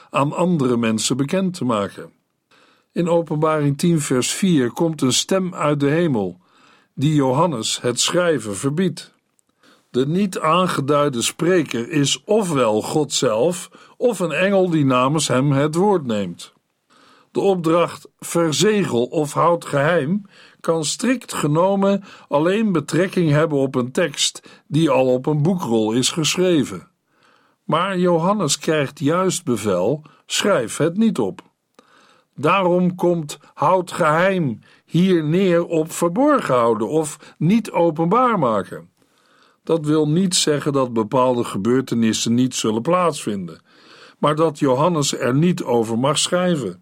aan 0.10 0.34
andere 0.34 0.77
mensen 0.77 1.17
bekend 1.17 1.53
te 1.53 1.65
maken. 1.65 2.16
In 2.98 3.10
Openbaring 3.10 3.77
10, 3.77 4.01
vers 4.01 4.32
4 4.32 4.72
komt 4.72 5.01
een 5.01 5.13
stem 5.13 5.56
uit 5.56 5.80
de 5.80 5.89
hemel, 5.89 6.38
die 6.94 7.13
Johannes 7.13 7.82
het 7.82 8.00
schrijven 8.00 8.56
verbiedt. 8.56 9.13
De 9.89 10.08
niet 10.08 10.39
aangeduide 10.39 11.22
spreker 11.22 11.89
is 11.89 12.24
ofwel 12.24 12.82
God 12.82 13.13
zelf, 13.13 13.70
of 13.98 14.20
een 14.20 14.32
engel 14.32 14.70
die 14.70 14.86
namens 14.86 15.27
hem 15.27 15.51
het 15.51 15.75
woord 15.75 16.06
neemt. 16.06 16.54
De 17.32 17.39
opdracht 17.39 18.08
verzegel 18.20 19.04
of 19.06 19.34
houd 19.34 19.66
geheim 19.66 20.25
kan 20.60 20.86
strikt 20.86 21.34
genomen 21.34 22.04
alleen 22.27 22.72
betrekking 22.72 23.30
hebben 23.32 23.58
op 23.58 23.75
een 23.75 23.92
tekst 23.92 24.62
die 24.68 24.89
al 24.89 25.08
op 25.08 25.25
een 25.25 25.42
boekrol 25.42 25.92
is 25.92 26.10
geschreven. 26.10 26.88
Maar 27.63 27.98
Johannes 27.98 28.58
krijgt 28.58 29.00
juist 29.00 29.44
bevel: 29.44 30.01
schrijf 30.25 30.77
het 30.77 30.98
niet 30.98 31.20
op. 31.20 31.47
Daarom 32.39 32.96
komt 32.96 33.39
houd 33.53 33.91
geheim 33.91 34.60
hier 34.86 35.24
neer 35.24 35.65
op 35.65 35.91
verborgen 35.91 36.56
houden 36.56 36.89
of 36.89 37.36
niet 37.38 37.72
openbaar 37.72 38.39
maken. 38.39 38.89
Dat 39.63 39.86
wil 39.86 40.08
niet 40.08 40.36
zeggen 40.36 40.74
dat 40.74 40.94
bepaalde 40.94 41.44
gebeurtenissen 41.44 42.34
niet 42.34 42.56
zullen 42.56 42.82
plaatsvinden, 42.82 43.62
maar 44.20 44.36
dat 44.36 44.60
Johannes 44.60 45.17
er 45.17 45.36
niet 45.36 45.63
over 45.63 46.00
mag 46.00 46.17
schrijven. 46.17 46.82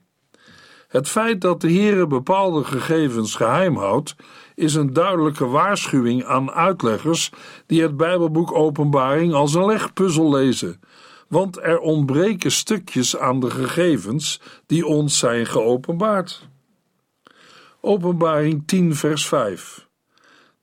Het 0.88 1.09
feit 1.09 1.41
dat 1.41 1.62
de 1.62 1.71
Heere 1.71 2.07
bepaalde 2.07 2.63
gegevens 2.63 3.35
geheim 3.35 3.77
houdt, 3.77 4.15
is 4.55 4.75
een 4.75 4.93
duidelijke 4.93 5.45
waarschuwing 5.45 6.25
aan 6.25 6.51
uitleggers 6.51 7.31
die 7.65 7.81
het 7.81 7.97
Bijbelboek 7.97 8.53
Openbaring 8.53 9.33
als 9.33 9.53
een 9.53 9.65
legpuzzel 9.65 10.31
lezen, 10.31 10.79
want 11.27 11.58
er 11.62 11.79
ontbreken 11.79 12.51
stukjes 12.51 13.17
aan 13.17 13.39
de 13.39 13.50
gegevens 13.50 14.41
die 14.65 14.86
ons 14.86 15.17
zijn 15.17 15.46
geopenbaard. 15.46 16.48
Openbaring 17.82 18.67
10, 18.67 18.96
vers 18.96 19.27
5. 19.27 19.88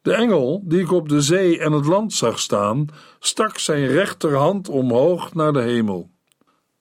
De 0.03 0.13
engel, 0.13 0.63
die 0.65 0.81
ik 0.81 0.93
op 0.93 1.09
de 1.09 1.21
zee 1.21 1.59
en 1.59 1.73
het 1.73 1.87
land 1.87 2.13
zag 2.13 2.39
staan, 2.39 2.87
stak 3.19 3.59
zijn 3.59 3.87
rechterhand 3.87 4.69
omhoog 4.69 5.35
naar 5.35 5.53
de 5.53 5.63
hemel. 5.63 6.11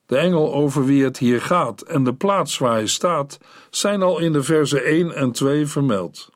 De 0.05 0.17
engel 0.17 0.53
over 0.53 0.85
wie 0.85 1.03
het 1.03 1.17
hier 1.17 1.41
gaat 1.41 1.81
en 1.81 2.03
de 2.03 2.13
plaats 2.13 2.57
waar 2.57 2.73
hij 2.73 2.87
staat 2.87 3.37
zijn 3.69 4.01
al 4.01 4.19
in 4.19 4.33
de 4.33 4.43
versen 4.43 4.83
1 4.83 5.15
en 5.15 5.31
2 5.31 5.65
vermeld. 5.65 6.29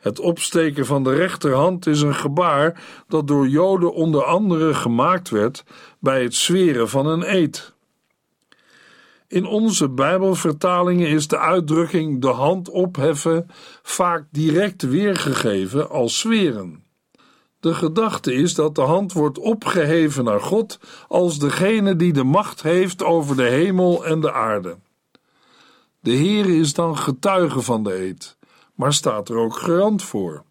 Het 0.00 0.20
opsteken 0.20 0.86
van 0.86 1.04
de 1.04 1.14
rechterhand 1.14 1.86
is 1.86 2.00
een 2.00 2.14
gebaar 2.14 2.84
dat 3.08 3.26
door 3.26 3.48
Joden 3.48 3.94
onder 3.94 4.24
andere 4.24 4.74
gemaakt 4.74 5.28
werd 5.28 5.64
bij 5.98 6.22
het 6.22 6.34
zweren 6.34 6.88
van 6.88 7.06
een 7.06 7.34
eed. 7.34 7.74
In 9.28 9.46
onze 9.46 9.88
Bijbelvertalingen 9.88 11.08
is 11.08 11.28
de 11.28 11.38
uitdrukking 11.38 12.20
de 12.20 12.28
hand 12.28 12.70
opheffen 12.70 13.46
vaak 13.82 14.26
direct 14.30 14.82
weergegeven 14.82 15.90
als 15.90 16.18
zweren. 16.18 16.84
De 17.60 17.74
gedachte 17.74 18.34
is 18.34 18.54
dat 18.54 18.74
de 18.74 18.80
hand 18.80 19.12
wordt 19.12 19.38
opgeheven 19.38 20.24
naar 20.24 20.40
God 20.40 20.78
als 21.08 21.38
degene 21.38 21.96
die 21.96 22.12
de 22.12 22.24
macht 22.24 22.62
heeft 22.62 23.02
over 23.02 23.36
de 23.36 23.42
hemel 23.42 24.04
en 24.04 24.20
de 24.20 24.32
aarde. 24.32 24.76
De 26.00 26.10
Heer 26.10 26.58
is 26.58 26.74
dan 26.74 26.98
getuige 26.98 27.60
van 27.60 27.82
de 27.82 27.94
eed, 28.06 28.36
maar 28.80 28.92
staat 28.92 29.28
er 29.28 29.36
ook 29.36 29.56
garant 29.56 30.02
voor. 30.02 30.42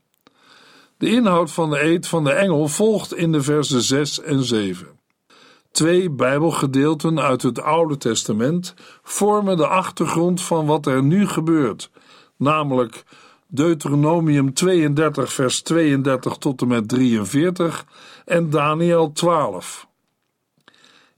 De 0.97 1.09
inhoud 1.09 1.51
van 1.51 1.69
de 1.69 1.81
eed 1.81 2.07
van 2.07 2.23
de 2.23 2.31
engel 2.31 2.67
volgt 2.67 3.15
in 3.15 3.31
de 3.31 3.41
versen 3.41 3.81
6 3.81 4.21
en 4.21 4.43
7. 4.43 4.87
Twee 5.71 6.09
Bijbelgedeelten 6.09 7.19
uit 7.19 7.41
het 7.41 7.61
Oude 7.61 7.97
Testament 7.97 8.73
vormen 9.03 9.57
de 9.57 9.67
achtergrond 9.67 10.41
van 10.41 10.65
wat 10.65 10.85
er 10.85 11.03
nu 11.03 11.27
gebeurt, 11.27 11.91
namelijk 12.37 13.03
Deuteronomium 13.47 14.53
32, 14.53 15.33
vers 15.33 15.61
32 15.61 16.37
tot 16.37 16.61
en 16.61 16.67
met 16.67 16.87
43 16.87 17.85
en 18.25 18.49
Daniel 18.49 19.11
12. 19.11 19.87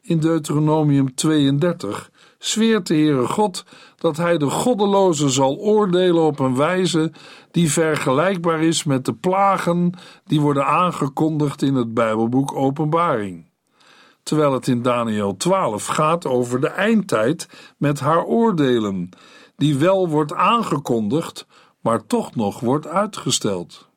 In 0.01 0.19
Deuteronomium 0.19 1.15
32 1.15 2.10
zweert 2.43 2.87
de 2.87 2.93
Heere 2.93 3.27
God 3.27 3.65
dat 3.95 4.17
hij 4.17 4.37
de 4.37 4.49
goddelozen 4.49 5.29
zal 5.29 5.57
oordelen 5.57 6.23
op 6.23 6.39
een 6.39 6.55
wijze 6.55 7.11
die 7.51 7.71
vergelijkbaar 7.71 8.63
is 8.63 8.83
met 8.83 9.05
de 9.05 9.13
plagen 9.13 9.93
die 10.25 10.41
worden 10.41 10.65
aangekondigd 10.65 11.61
in 11.61 11.75
het 11.75 11.93
Bijbelboek 11.93 12.55
Openbaring. 12.55 13.49
Terwijl 14.23 14.53
het 14.53 14.67
in 14.67 14.81
Daniel 14.81 15.37
12 15.37 15.85
gaat 15.85 16.25
over 16.25 16.61
de 16.61 16.67
eindtijd 16.67 17.47
met 17.77 17.99
haar 17.99 18.23
oordelen, 18.23 19.09
die 19.55 19.77
wel 19.77 20.09
wordt 20.09 20.33
aangekondigd, 20.33 21.47
maar 21.81 22.05
toch 22.05 22.35
nog 22.35 22.59
wordt 22.59 22.87
uitgesteld. 22.87 23.89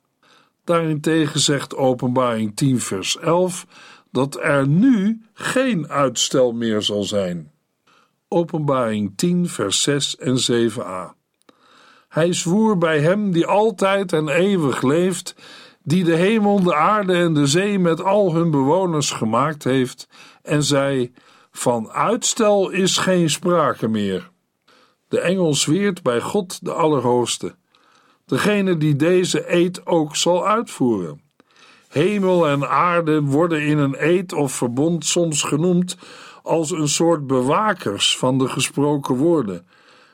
Daarentegen 0.65 1.41
zegt 1.41 1.77
Openbaring 1.77 2.57
10, 2.57 2.81
vers 2.81 3.19
11 3.19 3.67
dat 4.11 4.39
er 4.41 4.69
nu 4.69 5.23
geen 5.33 5.89
uitstel 5.89 6.53
meer 6.53 6.83
zal 6.83 7.03
zijn. 7.03 7.53
Openbaring 8.35 9.13
10, 9.17 9.49
vers 9.49 9.83
6 9.83 10.17
en 10.17 10.71
7a. 10.71 11.15
Hij 12.09 12.33
zwoer 12.33 12.79
bij 12.79 13.01
hem 13.01 13.33
die 13.33 13.47
altijd 13.47 14.13
en 14.13 14.29
eeuwig 14.29 14.83
leeft, 14.83 15.35
die 15.83 16.05
de 16.05 16.15
hemel, 16.17 16.63
de 16.63 16.75
aarde 16.75 17.15
en 17.15 17.35
de 17.35 17.47
zee 17.47 17.79
met 17.79 18.03
al 18.03 18.35
hun 18.35 18.51
bewoners 18.51 19.11
gemaakt 19.11 19.65
heeft, 19.65 20.09
en 20.43 20.63
zei: 20.63 21.13
Van 21.51 21.91
uitstel 21.91 22.71
is 22.71 22.97
geen 22.97 23.31
sprake 23.31 23.89
meer. 23.89 24.31
De 25.09 25.21
engel 25.21 25.55
zweert 25.55 26.03
bij 26.03 26.21
God 26.21 26.65
de 26.65 26.73
Allerhoogste, 26.73 27.55
degene 28.27 28.77
die 28.77 28.97
deze 28.97 29.55
eed 29.55 29.87
ook 29.87 30.17
zal 30.17 30.47
uitvoeren. 30.47 31.21
Hemel 31.89 32.49
en 32.49 32.69
aarde 32.69 33.21
worden 33.21 33.63
in 33.63 33.79
een 33.79 33.97
eed 33.99 34.33
of 34.33 34.53
verbond 34.53 35.05
soms 35.05 35.43
genoemd 35.43 35.97
als 36.45 36.71
een 36.71 36.89
soort 36.89 37.27
bewakers 37.27 38.19
van 38.19 38.39
de 38.39 38.49
gesproken 38.49 39.17
woorden 39.17 39.67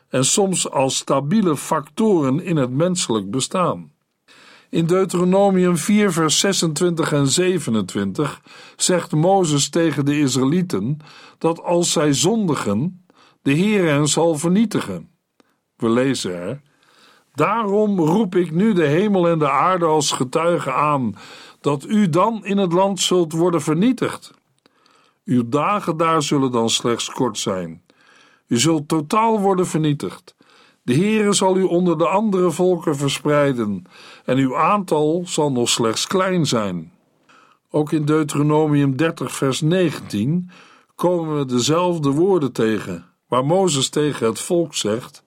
en 0.09 0.25
soms 0.25 0.71
als 0.71 0.97
stabiele 0.97 1.57
factoren 1.57 2.45
in 2.45 2.57
het 2.57 2.71
menselijk 2.71 3.31
bestaan. 3.31 3.93
In 4.69 4.87
Deuteronomium 4.87 5.77
4, 5.77 6.13
vers 6.13 6.39
26 6.39 7.13
en 7.13 7.27
27 7.27 8.43
zegt 8.77 9.13
Mozes 9.13 9.69
tegen 9.69 10.05
de 10.05 10.19
Israëlieten 10.19 10.99
dat 11.39 11.63
als 11.63 11.93
zij 11.93 12.13
zondigen, 12.13 13.05
de 13.43 13.53
Heer 13.53 13.85
hen 13.85 14.09
zal 14.09 14.39
vernietigen. 14.39 15.11
We 15.77 15.89
lezen 15.89 16.35
er: 16.35 16.61
Daarom 17.35 18.01
roep 18.01 18.35
ik 18.35 18.53
nu 18.53 18.73
de 18.73 18.87
hemel 18.87 19.29
en 19.29 19.39
de 19.39 19.51
aarde 19.51 19.85
als 19.85 20.13
getuigen 20.13 20.75
aan, 20.75 21.17
dat 21.61 21.85
u 21.85 22.09
dan 22.09 22.45
in 22.45 22.59
het 22.59 22.73
land 22.73 23.01
zult 23.01 23.33
worden 23.33 23.63
vernietigd. 23.63 24.39
Uw 25.31 25.49
dagen 25.49 25.97
daar 25.97 26.23
zullen 26.23 26.51
dan 26.51 26.71
slechts 26.71 27.11
kort 27.11 27.39
zijn. 27.39 27.83
U 28.47 28.59
zult 28.59 28.89
totaal 28.89 29.41
worden 29.41 29.67
vernietigd. 29.67 30.35
De 30.83 30.95
Heere 30.95 31.33
zal 31.33 31.57
u 31.57 31.63
onder 31.63 31.99
de 31.99 32.07
andere 32.09 32.51
volken 32.51 32.97
verspreiden, 32.97 33.85
en 34.25 34.39
uw 34.39 34.57
aantal 34.57 35.23
zal 35.27 35.53
nog 35.53 35.69
slechts 35.69 36.07
klein 36.07 36.47
zijn. 36.47 36.93
Ook 37.71 37.93
in 37.93 38.05
Deuteronomium 38.05 38.97
30, 38.97 39.33
vers 39.33 39.61
19 39.61 40.51
komen 40.95 41.39
we 41.39 41.45
dezelfde 41.45 42.11
woorden 42.11 42.53
tegen, 42.53 43.05
waar 43.29 43.45
Mozes 43.45 43.89
tegen 43.89 44.27
het 44.27 44.41
volk 44.41 44.75
zegt: 44.75 45.23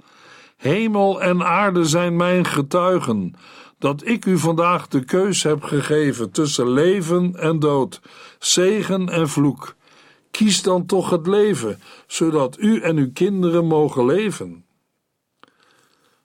Hemel 0.58 1.22
en 1.22 1.44
aarde 1.44 1.86
zijn 1.86 2.16
mijn 2.16 2.46
getuigen, 2.46 3.36
dat 3.80 4.06
ik 4.06 4.26
u 4.26 4.38
vandaag 4.38 4.88
de 4.88 5.06
keus 5.06 5.44
heb 5.44 5.64
gegeven 5.64 6.32
tussen 6.32 6.70
leven 6.70 7.36
en 7.36 7.60
dood, 7.60 8.02
zegen 8.40 9.10
en 9.10 9.30
vloek. 9.30 9.76
Kies 10.34 10.62
dan 10.62 10.86
toch 10.86 11.10
het 11.10 11.28
leven, 11.28 11.82
zodat 12.08 12.60
u 12.60 12.82
en 12.82 12.98
uw 12.98 13.12
kinderen 13.14 13.66
mogen 13.66 14.06
leven. 14.06 14.66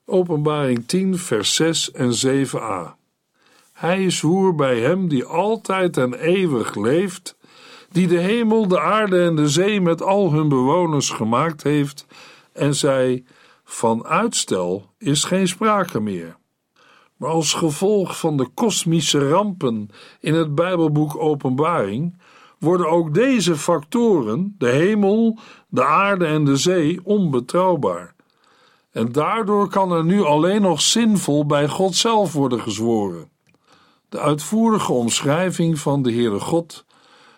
Openbaring 0.05 0.87
10, 0.87 1.19
vers 1.19 1.55
6 1.55 1.91
en 1.91 2.13
7a. 2.27 2.95
Hij 3.73 4.11
zwoer 4.11 4.55
bij 4.55 4.81
hem 4.81 5.09
die 5.09 5.25
altijd 5.25 5.97
en 5.97 6.15
eeuwig 6.15 6.75
leeft, 6.75 7.37
die 7.91 8.07
de 8.07 8.19
hemel, 8.19 8.69
de 8.69 8.81
aarde 8.81 9.25
en 9.25 9.37
de 9.37 9.49
zee 9.49 9.81
met 9.81 10.03
al 10.03 10.33
hun 10.33 10.49
bewoners 10.49 11.11
gemaakt 11.11 11.63
heeft, 11.63 12.07
en 12.53 12.75
zei: 12.75 13.25
Van 13.65 14.07
uitstel 14.07 14.91
is 14.99 15.25
geen 15.25 15.49
sprake 15.49 16.01
meer. 16.01 16.37
Maar 17.17 17.31
als 17.31 17.55
gevolg 17.55 18.19
van 18.19 18.37
de 18.37 18.49
kosmische 18.55 19.29
rampen 19.29 19.91
in 20.21 20.35
het 20.35 20.55
Bijbelboek 20.55 21.17
Openbaring 21.17 22.18
worden 22.59 22.91
ook 22.91 23.15
deze 23.15 23.57
factoren, 23.57 24.55
de 24.59 24.69
hemel, 24.69 25.39
de 25.69 25.85
aarde 25.85 26.27
en 26.27 26.45
de 26.45 26.57
zee, 26.57 27.01
onbetrouwbaar. 27.05 28.15
En 28.91 29.13
daardoor 29.13 29.69
kan 29.69 29.93
er 29.93 30.05
nu 30.05 30.23
alleen 30.23 30.63
nog 30.63 30.81
zinvol 30.81 31.47
bij 31.47 31.69
God 31.69 31.95
zelf 31.95 32.33
worden 32.33 32.61
gezworen. 32.61 33.31
De 34.09 34.21
uitvoerige 34.21 34.93
omschrijving 34.93 35.79
van 35.79 36.03
de 36.03 36.13
Heere 36.13 36.41
God, 36.41 36.85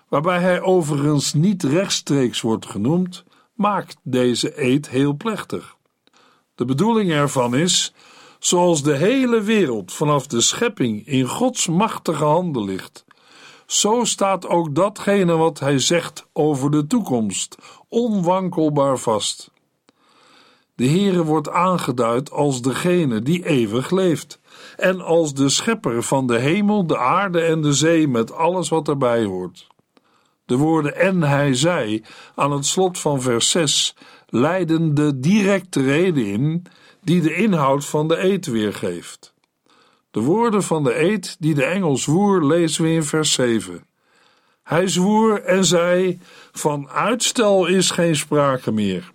waarbij 0.09 0.41
hij 0.41 0.61
overigens 0.61 1.35
niet 1.35 1.63
rechtstreeks 1.63 2.41
wordt 2.41 2.67
genoemd, 2.67 3.25
maakt 3.55 3.97
deze 4.03 4.63
eed 4.63 4.89
heel 4.89 5.15
plechtig. 5.15 5.77
De 6.55 6.65
bedoeling 6.65 7.11
ervan 7.11 7.55
is, 7.55 7.95
zoals 8.39 8.83
de 8.83 8.97
hele 8.97 9.41
wereld 9.41 9.93
vanaf 9.93 10.27
de 10.27 10.41
schepping 10.41 11.07
in 11.07 11.27
Gods 11.27 11.69
machtige 11.69 12.25
handen 12.25 12.65
ligt, 12.65 13.05
zo 13.71 14.05
staat 14.05 14.47
ook 14.47 14.75
datgene 14.75 15.37
wat 15.37 15.59
hij 15.59 15.79
zegt 15.79 16.27
over 16.33 16.71
de 16.71 16.87
toekomst 16.87 17.57
onwankelbaar 17.89 18.99
vast. 18.99 19.51
De 20.75 20.89
Heere 20.89 21.25
wordt 21.25 21.51
aangeduid 21.51 22.31
als 22.31 22.63
degene 22.63 23.23
die 23.23 23.47
eeuwig 23.47 23.91
leeft 23.91 24.41
en 24.77 25.01
als 25.01 25.35
de 25.35 25.49
schepper 25.49 26.03
van 26.03 26.27
de 26.27 26.39
hemel, 26.39 26.87
de 26.87 26.99
aarde 26.99 27.41
en 27.41 27.61
de 27.61 27.73
zee 27.73 28.09
met 28.09 28.33
alles 28.33 28.69
wat 28.69 28.89
erbij 28.89 29.25
hoort. 29.25 29.67
De 30.45 30.57
woorden 30.57 30.97
en 30.97 31.23
hij 31.23 31.55
zei 31.55 32.05
aan 32.35 32.53
het 32.53 32.67
slot 32.67 32.99
van 32.99 33.21
vers 33.21 33.51
6 33.51 33.95
leiden 34.27 34.95
de 34.95 35.21
directe 35.21 35.83
reden 35.83 36.27
in 36.27 36.67
die 37.03 37.21
de 37.21 37.35
inhoud 37.35 37.85
van 37.85 38.09
de 38.09 38.23
eed 38.23 38.47
weergeeft. 38.47 39.30
De 40.11 40.21
woorden 40.21 40.63
van 40.63 40.85
de 40.85 40.99
eed 40.99 41.37
die 41.39 41.55
de 41.55 41.65
engel 41.65 41.97
zwoer 41.97 42.45
lezen 42.45 42.85
we 42.85 42.91
in 42.91 43.05
vers 43.05 43.33
7. 43.33 43.85
Hij 44.63 44.89
zwoer 44.89 45.43
en 45.43 45.65
zei: 45.65 46.19
Van 46.53 46.89
uitstel 46.89 47.67
is 47.67 47.91
geen 47.91 48.17
sprake 48.17 48.73
meer. 48.73 49.13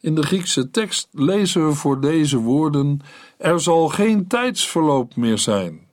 In 0.00 0.14
de 0.14 0.22
Griekse 0.22 0.70
tekst 0.70 1.08
lezen 1.12 1.66
we 1.66 1.74
voor 1.74 2.00
deze 2.00 2.38
woorden: 2.38 3.00
Er 3.38 3.60
zal 3.60 3.88
geen 3.88 4.26
tijdsverloop 4.26 5.16
meer 5.16 5.38
zijn. 5.38 5.88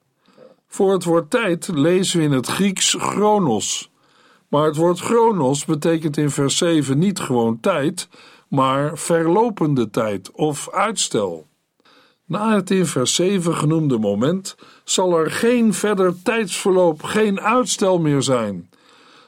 Voor 0.67 0.93
het 0.93 1.03
woord 1.03 1.30
tijd 1.30 1.67
lezen 1.67 2.19
we 2.19 2.25
in 2.25 2.32
het 2.32 2.47
Grieks 2.47 2.95
chronos. 2.99 3.91
Maar 4.47 4.65
het 4.65 4.75
woord 4.75 4.99
chronos 4.99 5.65
betekent 5.65 6.17
in 6.17 6.30
vers 6.30 6.58
7 6.58 6.97
niet 6.97 7.19
gewoon 7.19 7.60
tijd, 7.60 8.08
maar 8.47 8.97
verlopende 8.97 9.89
tijd 9.89 10.32
of 10.32 10.69
uitstel. 10.71 11.46
Na 12.27 12.55
het 12.55 12.71
in 12.71 12.85
vers 12.85 13.15
7 13.15 13.55
genoemde 13.55 13.97
moment 13.97 14.55
zal 14.83 15.17
er 15.17 15.31
geen 15.31 15.73
verder 15.73 16.21
tijdsverloop, 16.23 17.03
geen 17.03 17.41
uitstel 17.41 17.99
meer 17.99 18.21
zijn. 18.21 18.69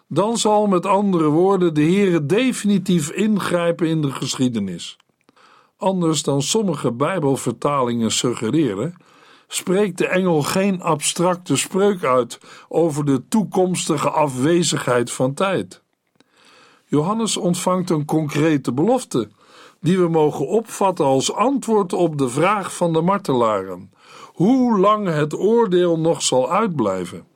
Dan 0.07 0.38
zal 0.38 0.67
met 0.67 0.85
andere 0.85 1.27
woorden 1.27 1.73
de 1.73 1.81
Heere 1.81 2.25
definitief 2.25 3.09
ingrijpen 3.09 3.88
in 3.88 4.01
de 4.01 4.12
geschiedenis. 4.12 4.97
Anders 5.77 6.23
dan 6.23 6.41
sommige 6.41 6.91
Bijbelvertalingen 6.91 8.12
suggereren, 8.12 8.95
spreekt 9.47 9.97
de 9.97 10.07
engel 10.07 10.41
geen 10.41 10.81
abstracte 10.81 11.55
spreuk 11.55 12.03
uit 12.03 12.39
over 12.67 13.05
de 13.05 13.27
toekomstige 13.27 14.09
afwezigheid 14.09 15.12
van 15.12 15.33
tijd. 15.33 15.81
Johannes 16.85 17.38
ontvangt 17.38 17.89
een 17.89 18.05
concrete 18.05 18.71
belofte 18.71 19.29
die 19.82 19.98
we 19.98 20.08
mogen 20.08 20.48
opvatten 20.48 21.06
als 21.06 21.34
antwoord 21.34 21.94
op 21.94 22.18
de 22.18 22.30
vraag 22.30 22.76
van 22.76 22.94
de 22.94 23.02
martelaren: 23.02 23.92
hoe 24.26 24.80
lang 24.80 25.08
het 25.08 25.34
oordeel 25.34 26.00
nog 26.00 26.22
zal 26.22 26.52
uitblijven. 26.52 27.28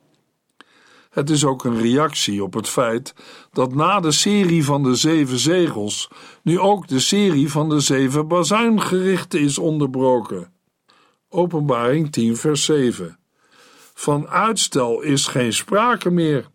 Het 1.10 1.30
is 1.30 1.44
ook 1.44 1.64
een 1.64 1.80
reactie 1.80 2.42
op 2.42 2.54
het 2.54 2.68
feit 2.68 3.14
dat 3.52 3.74
na 3.74 4.00
de 4.00 4.12
serie 4.12 4.64
van 4.64 4.82
de 4.82 4.94
zeven 4.94 5.38
zegels 5.38 6.10
nu 6.42 6.58
ook 6.58 6.88
de 6.88 7.00
serie 7.00 7.50
van 7.50 7.68
de 7.68 7.80
zeven 7.80 8.28
bazuingerichten 8.28 9.40
is 9.40 9.58
onderbroken. 9.58 10.52
Openbaring 11.28 12.12
10, 12.12 12.36
vers 12.36 12.64
7. 12.64 13.18
Van 13.94 14.28
uitstel 14.28 15.00
is 15.00 15.26
geen 15.26 15.52
sprake 15.52 16.10
meer. 16.10 16.48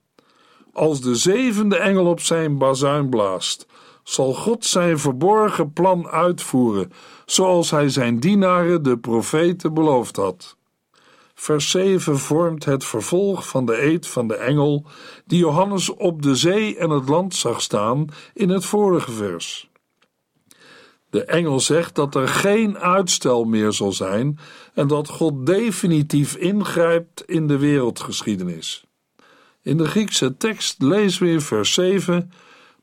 Als 0.73 1.01
de 1.01 1.15
zevende 1.15 1.77
engel 1.77 2.05
op 2.05 2.19
zijn 2.19 2.57
bazuin 2.57 3.09
blaast, 3.09 3.65
zal 4.09 4.33
God 4.33 4.65
zijn 4.65 4.99
verborgen 4.99 5.73
plan 5.73 6.07
uitvoeren, 6.07 6.91
zoals 7.25 7.71
hij 7.71 7.89
zijn 7.89 8.19
dienaren, 8.19 8.83
de 8.83 8.97
profeten, 8.97 9.73
beloofd 9.73 10.15
had. 10.15 10.57
Vers 11.33 11.69
7 11.69 12.19
vormt 12.19 12.65
het 12.65 12.85
vervolg 12.85 13.47
van 13.47 13.65
de 13.65 13.81
eed 13.81 14.07
van 14.07 14.27
de 14.27 14.35
engel 14.35 14.85
die 15.25 15.39
Johannes 15.39 15.89
op 15.89 16.21
de 16.21 16.35
zee 16.35 16.77
en 16.77 16.89
het 16.89 17.09
land 17.09 17.35
zag 17.35 17.61
staan 17.61 18.07
in 18.33 18.49
het 18.49 18.65
vorige 18.65 19.11
vers. 19.11 19.69
De 21.09 21.23
engel 21.23 21.59
zegt 21.59 21.95
dat 21.95 22.15
er 22.15 22.27
geen 22.27 22.77
uitstel 22.77 23.43
meer 23.43 23.71
zal 23.71 23.91
zijn 23.91 24.39
en 24.73 24.87
dat 24.87 25.09
God 25.09 25.45
definitief 25.45 26.35
ingrijpt 26.35 27.23
in 27.25 27.47
de 27.47 27.57
wereldgeschiedenis. 27.57 28.85
In 29.61 29.77
de 29.77 29.85
Griekse 29.85 30.37
tekst 30.37 30.81
lezen 30.81 31.25
we 31.27 31.39
vers 31.39 31.73
7: 31.73 32.31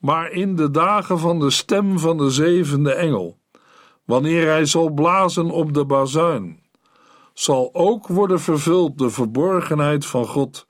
Maar 0.01 0.31
in 0.31 0.57
de 0.57 0.71
dagen 0.71 1.19
van 1.19 1.39
de 1.39 1.51
stem 1.51 1.99
van 1.99 2.17
de 2.17 2.31
zevende 2.31 2.93
engel, 2.93 3.39
wanneer 4.05 4.47
hij 4.47 4.65
zal 4.65 4.91
blazen 4.91 5.51
op 5.51 5.75
de 5.75 5.85
bazuin, 5.85 6.61
zal 7.35 7.71
ook 7.73 8.07
worden 8.07 8.41
vervuld 8.41 8.99
de 8.99 9.11
verborgenheid 9.11 10.07
van 10.07 10.27
God, 10.27 10.67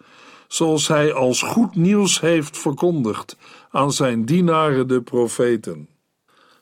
zoals 0.48 0.88
hij 0.88 1.12
als 1.12 1.42
goed 1.42 1.76
nieuws 1.76 2.20
heeft 2.20 2.58
verkondigd 2.58 3.36
aan 3.70 3.92
zijn 3.92 4.24
dienaren 4.24 4.88
de 4.88 5.02
profeten. 5.02 5.88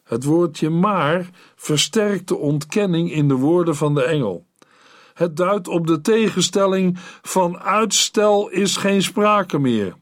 Het 0.05 0.24
woordje 0.24 0.70
maar 0.70 1.31
versterkt 1.57 2.29
de 2.29 2.37
ontkenning 2.37 3.12
in 3.12 3.29
de 3.29 3.35
woorden 3.35 3.77
van 3.77 3.94
de 3.94 4.03
engel. 4.03 4.46
Het 5.14 5.37
duidt 5.37 5.68
op 5.68 5.87
de 5.87 6.00
tegenstelling 6.00 6.98
van 7.22 7.59
uitstel 7.59 8.48
is 8.48 8.77
geen 8.77 9.03
sprake 9.03 9.59
meer, 9.59 9.96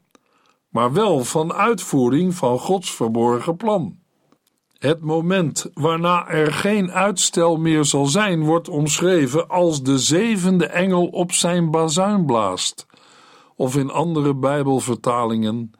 maar 0.72 0.92
wel 0.92 1.24
van 1.24 1.52
uitvoering 1.52 2.34
van 2.34 2.58
Gods 2.58 2.90
verborgen 2.94 3.56
plan. 3.56 4.00
Het 4.78 5.00
moment 5.00 5.70
waarna 5.74 6.28
er 6.28 6.52
geen 6.52 6.92
uitstel 6.92 7.56
meer 7.56 7.84
zal 7.84 8.06
zijn, 8.06 8.44
wordt 8.44 8.68
omschreven 8.68 9.48
als 9.48 9.82
de 9.82 9.98
zevende 9.98 10.66
engel 10.66 11.06
op 11.06 11.32
zijn 11.32 11.70
bazuin 11.70 12.26
blaast, 12.26 12.86
of 13.56 13.76
in 13.76 13.90
andere 13.90 14.34
Bijbelvertalingen, 14.34 15.70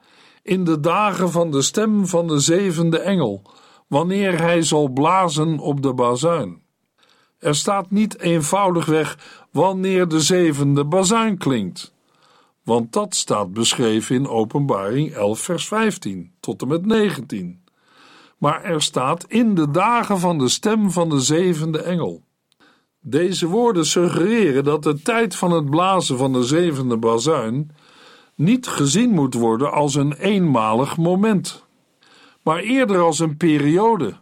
in 0.43 0.63
de 0.63 0.79
dagen 0.79 1.31
van 1.31 1.51
de 1.51 1.61
stem 1.61 2.07
van 2.07 2.27
de 2.27 2.39
zevende 2.39 2.99
engel, 2.99 3.41
wanneer 3.87 4.41
hij 4.41 4.61
zal 4.61 4.89
blazen 4.89 5.59
op 5.59 5.81
de 5.81 5.93
bazuin. 5.93 6.61
Er 7.39 7.55
staat 7.55 7.91
niet 7.91 8.19
eenvoudigweg 8.19 9.17
wanneer 9.51 10.07
de 10.07 10.19
zevende 10.19 10.85
bazuin 10.85 11.37
klinkt, 11.37 11.92
want 12.63 12.93
dat 12.93 13.15
staat 13.15 13.53
beschreven 13.53 14.15
in 14.15 14.27
Openbaring 14.27 15.13
11, 15.13 15.39
vers 15.39 15.67
15 15.67 16.31
tot 16.39 16.61
en 16.61 16.67
met 16.67 16.85
19. 16.85 17.61
Maar 18.37 18.63
er 18.63 18.81
staat 18.81 19.25
in 19.27 19.55
de 19.55 19.71
dagen 19.71 20.19
van 20.19 20.37
de 20.37 20.49
stem 20.49 20.91
van 20.91 21.09
de 21.09 21.19
zevende 21.19 21.81
engel. 21.81 22.23
Deze 22.99 23.47
woorden 23.47 23.85
suggereren 23.85 24.63
dat 24.63 24.83
de 24.83 25.01
tijd 25.01 25.35
van 25.35 25.51
het 25.51 25.69
blazen 25.69 26.17
van 26.17 26.33
de 26.33 26.43
zevende 26.43 26.97
bazuin 26.97 27.71
niet 28.35 28.67
gezien 28.67 29.09
moet 29.09 29.33
worden 29.33 29.71
als 29.71 29.95
een 29.95 30.13
eenmalig 30.13 30.97
moment, 30.97 31.65
maar 32.43 32.59
eerder 32.59 33.01
als 33.01 33.19
een 33.19 33.37
periode 33.37 34.21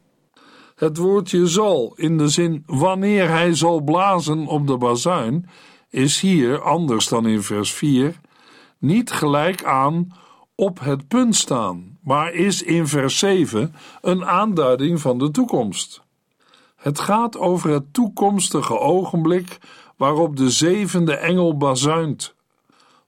het 0.81 0.97
woordje 0.97 1.47
zal 1.47 1.93
in 1.95 2.17
de 2.17 2.27
zin 2.27 2.63
wanneer 2.65 3.29
hij 3.29 3.55
zal 3.55 3.81
blazen 3.81 4.47
op 4.47 4.67
de 4.67 4.77
bazuin 4.77 5.49
is 5.89 6.19
hier, 6.21 6.61
anders 6.61 7.07
dan 7.07 7.27
in 7.27 7.41
vers 7.41 7.73
4, 7.73 8.19
niet 8.81 9.11
gelijk 9.11 9.63
aan 9.63 10.11
op 10.55 10.79
het 10.79 11.07
punt 11.07 11.35
staan, 11.35 11.97
maar 12.03 12.33
is 12.33 12.61
in 12.61 12.87
vers 12.87 13.19
7 13.19 13.75
een 14.01 14.25
aanduiding 14.25 15.01
van 15.01 15.17
de 15.17 15.31
toekomst. 15.31 16.01
Het 16.75 16.99
gaat 16.99 17.37
over 17.37 17.69
het 17.69 17.93
toekomstige 17.93 18.79
ogenblik 18.79 19.57
waarop 19.97 20.35
de 20.35 20.49
zevende 20.49 21.15
engel 21.15 21.57
bazuint. 21.57 22.35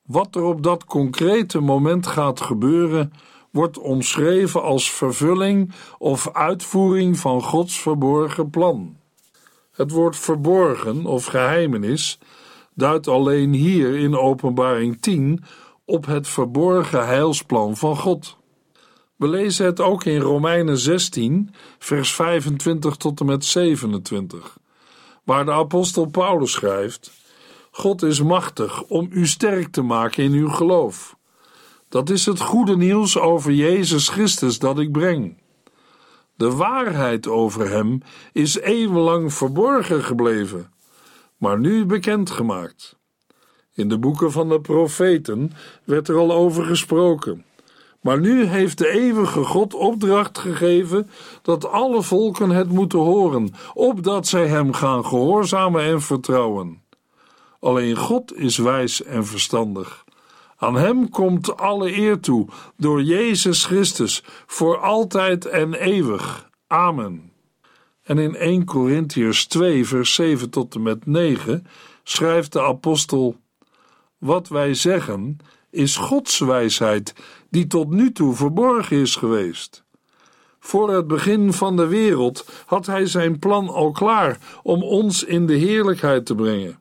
Wat 0.06 0.36
er 0.36 0.44
op 0.44 0.64
dat 0.64 0.86
concrete 0.86 1.60
moment 1.60 2.08
gaat 2.08 2.42
gebeuren, 2.42 3.14
wordt 3.52 3.78
omschreven 3.78 4.64
als 4.64 4.92
vervulling 4.92 5.72
of 5.98 6.30
uitvoering 6.34 7.20
van 7.20 7.42
Gods 7.42 7.80
verborgen 7.80 8.50
plan. 8.50 8.98
Het 9.72 9.92
woord 9.92 10.18
verborgen 10.18 11.06
of 11.06 11.26
geheimenis 11.26 12.20
duidt 12.74 13.08
alleen 13.08 13.54
hier 13.54 13.98
in 13.98 14.18
Openbaring 14.18 15.02
10 15.02 15.44
op 15.94 16.06
het 16.06 16.28
verborgen 16.28 17.06
heilsplan 17.06 17.78
van 17.78 17.98
God. 17.98 18.38
We 19.16 19.28
lezen 19.28 19.66
het 19.66 19.80
ook 19.80 20.04
in 20.04 20.20
Romeinen 20.20 20.78
16, 20.78 21.54
vers 21.80 22.14
25 22.14 22.96
tot 22.96 23.20
en 23.20 23.26
met 23.26 23.46
27, 23.46 24.58
waar 25.24 25.46
de 25.46 25.52
apostel 25.52 26.06
Paulus 26.06 26.52
schrijft: 26.52 27.12
God 27.72 28.02
is 28.02 28.22
machtig 28.22 28.84
om 28.84 29.08
u 29.12 29.28
sterk 29.28 29.72
te 29.72 29.82
maken 29.82 30.24
in 30.24 30.32
uw 30.32 30.50
geloof 30.50 31.16
dat 31.94 32.10
is 32.10 32.26
het 32.26 32.40
goede 32.40 32.78
nieuws 32.78 33.18
over 33.18 33.52
Jezus 33.52 34.10
Christus 34.10 34.60
dat 34.60 34.80
ik 34.80 34.92
breng. 34.92 35.38
De 36.36 36.52
waarheid 36.52 37.28
over 37.28 37.70
hem 37.70 38.02
is 38.32 38.60
eeuwenlang 38.60 39.34
verborgen 39.34 40.04
gebleven, 40.04 40.74
maar 41.38 41.60
nu 41.60 41.86
bekendgemaakt. 41.86 42.98
In 43.76 43.90
de 43.90 43.98
boeken 43.98 44.32
van 44.32 44.50
de 44.50 44.62
profeten 44.62 45.52
werd 45.84 46.08
er 46.08 46.18
al 46.18 46.32
over 46.32 46.66
gesproken. 46.66 47.46
Maar 48.02 48.20
nu 48.20 48.46
heeft 48.46 48.78
de 48.78 48.90
eeuwige 48.90 49.44
God 49.44 49.74
opdracht 49.74 50.38
gegeven 50.38 51.10
dat 51.42 51.66
alle 51.66 52.02
volken 52.02 52.50
het 52.50 52.70
moeten 52.70 53.00
horen, 53.00 53.54
opdat 53.74 54.28
zij 54.28 54.48
hem 54.48 54.74
gaan 54.74 55.06
gehoorzamen 55.06 55.84
en 55.84 56.02
vertrouwen. 56.02 56.82
Alleen 57.60 57.96
God 57.96 58.36
is 58.36 58.58
wijs 58.58 59.04
en 59.04 59.26
verstandig. 59.26 60.04
Aan 60.58 60.76
Hem 60.76 61.10
komt 61.10 61.58
alle 61.58 61.98
eer 61.98 62.20
toe 62.20 62.48
door 62.78 63.02
Jezus 63.02 63.66
Christus 63.66 64.24
voor 64.46 64.78
altijd 64.78 65.46
en 65.46 65.74
eeuwig. 65.74 66.50
Amen. 66.68 67.32
En 68.04 68.18
in 68.18 68.36
1 68.36 68.66
Corinthiërs 68.66 69.48
2, 69.48 69.86
vers 69.86 70.14
7 70.14 70.50
tot 70.50 70.76
en 70.76 70.82
met 70.82 71.06
9 71.06 71.68
schrijft 72.04 72.52
de 72.52 72.62
apostel: 72.62 73.36
Wat 74.24 74.48
wij 74.48 74.74
zeggen 74.74 75.38
is 75.70 75.96
Gods 75.96 76.40
wijsheid, 76.40 77.14
die 77.50 77.68
tot 77.68 77.90
nu 77.90 78.12
toe 78.12 78.36
verborgen 78.36 78.98
is 78.98 79.16
geweest. 79.16 79.84
Voor 80.60 80.94
het 80.94 81.08
begin 81.08 81.54
van 81.54 81.76
de 81.76 81.88
wereld 81.88 82.46
had 82.66 82.86
Hij 82.86 83.06
zijn 83.06 83.40
plan 83.40 83.70
al 83.70 83.92
klaar 83.92 84.38
om 84.62 84.84
ons 84.84 85.24
in 85.24 85.46
de 85.46 85.54
heerlijkheid 85.54 86.26
te 86.26 86.36
brengen. 86.36 86.80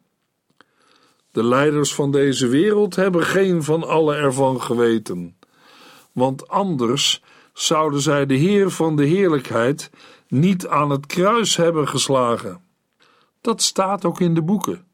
De 1.31 1.45
leiders 1.45 1.95
van 1.95 2.11
deze 2.11 2.49
wereld 2.49 2.97
hebben 2.97 3.23
geen 3.23 3.63
van 3.63 3.89
alle 3.89 4.15
ervan 4.15 4.61
geweten, 4.61 5.37
want 6.13 6.49
anders 6.49 7.23
zouden 7.53 8.01
zij 8.01 8.27
de 8.27 8.35
Heer 8.35 8.71
van 8.71 8.97
de 8.97 9.05
heerlijkheid 9.05 9.91
niet 10.29 10.67
aan 10.67 10.91
het 10.91 11.07
kruis 11.07 11.57
hebben 11.57 11.89
geslagen. 11.89 12.65
Dat 13.41 13.63
staat 13.63 14.05
ook 14.05 14.21
in 14.21 14.35
de 14.35 14.43
boeken. 14.43 14.91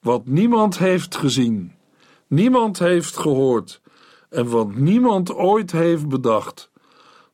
Wat 0.00 0.26
niemand 0.26 0.78
heeft 0.78 1.16
gezien, 1.16 1.72
niemand 2.26 2.78
heeft 2.78 3.16
gehoord 3.16 3.80
en 4.30 4.48
wat 4.48 4.74
niemand 4.74 5.34
ooit 5.34 5.72
heeft 5.72 6.08
bedacht, 6.08 6.70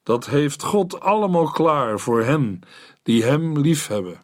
dat 0.02 0.26
heeft 0.26 0.62
God 0.62 1.00
allemaal 1.00 1.50
klaar 1.50 2.00
voor 2.00 2.22
hen 2.22 2.60
die 3.02 3.24
Hem 3.24 3.58
liefhebben. 3.58 4.20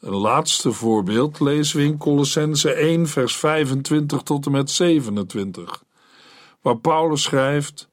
Een 0.00 0.16
laatste 0.16 0.72
voorbeeld 0.72 1.40
lezen 1.40 1.78
we 1.78 1.84
in 1.84 1.98
Colossense 1.98 2.72
1, 2.72 3.06
vers 3.06 3.36
25 3.36 4.22
tot 4.22 4.46
en 4.46 4.52
met 4.52 4.70
27, 4.70 5.82
waar 6.60 6.78
Paulus 6.78 7.22
schrijft: 7.22 7.88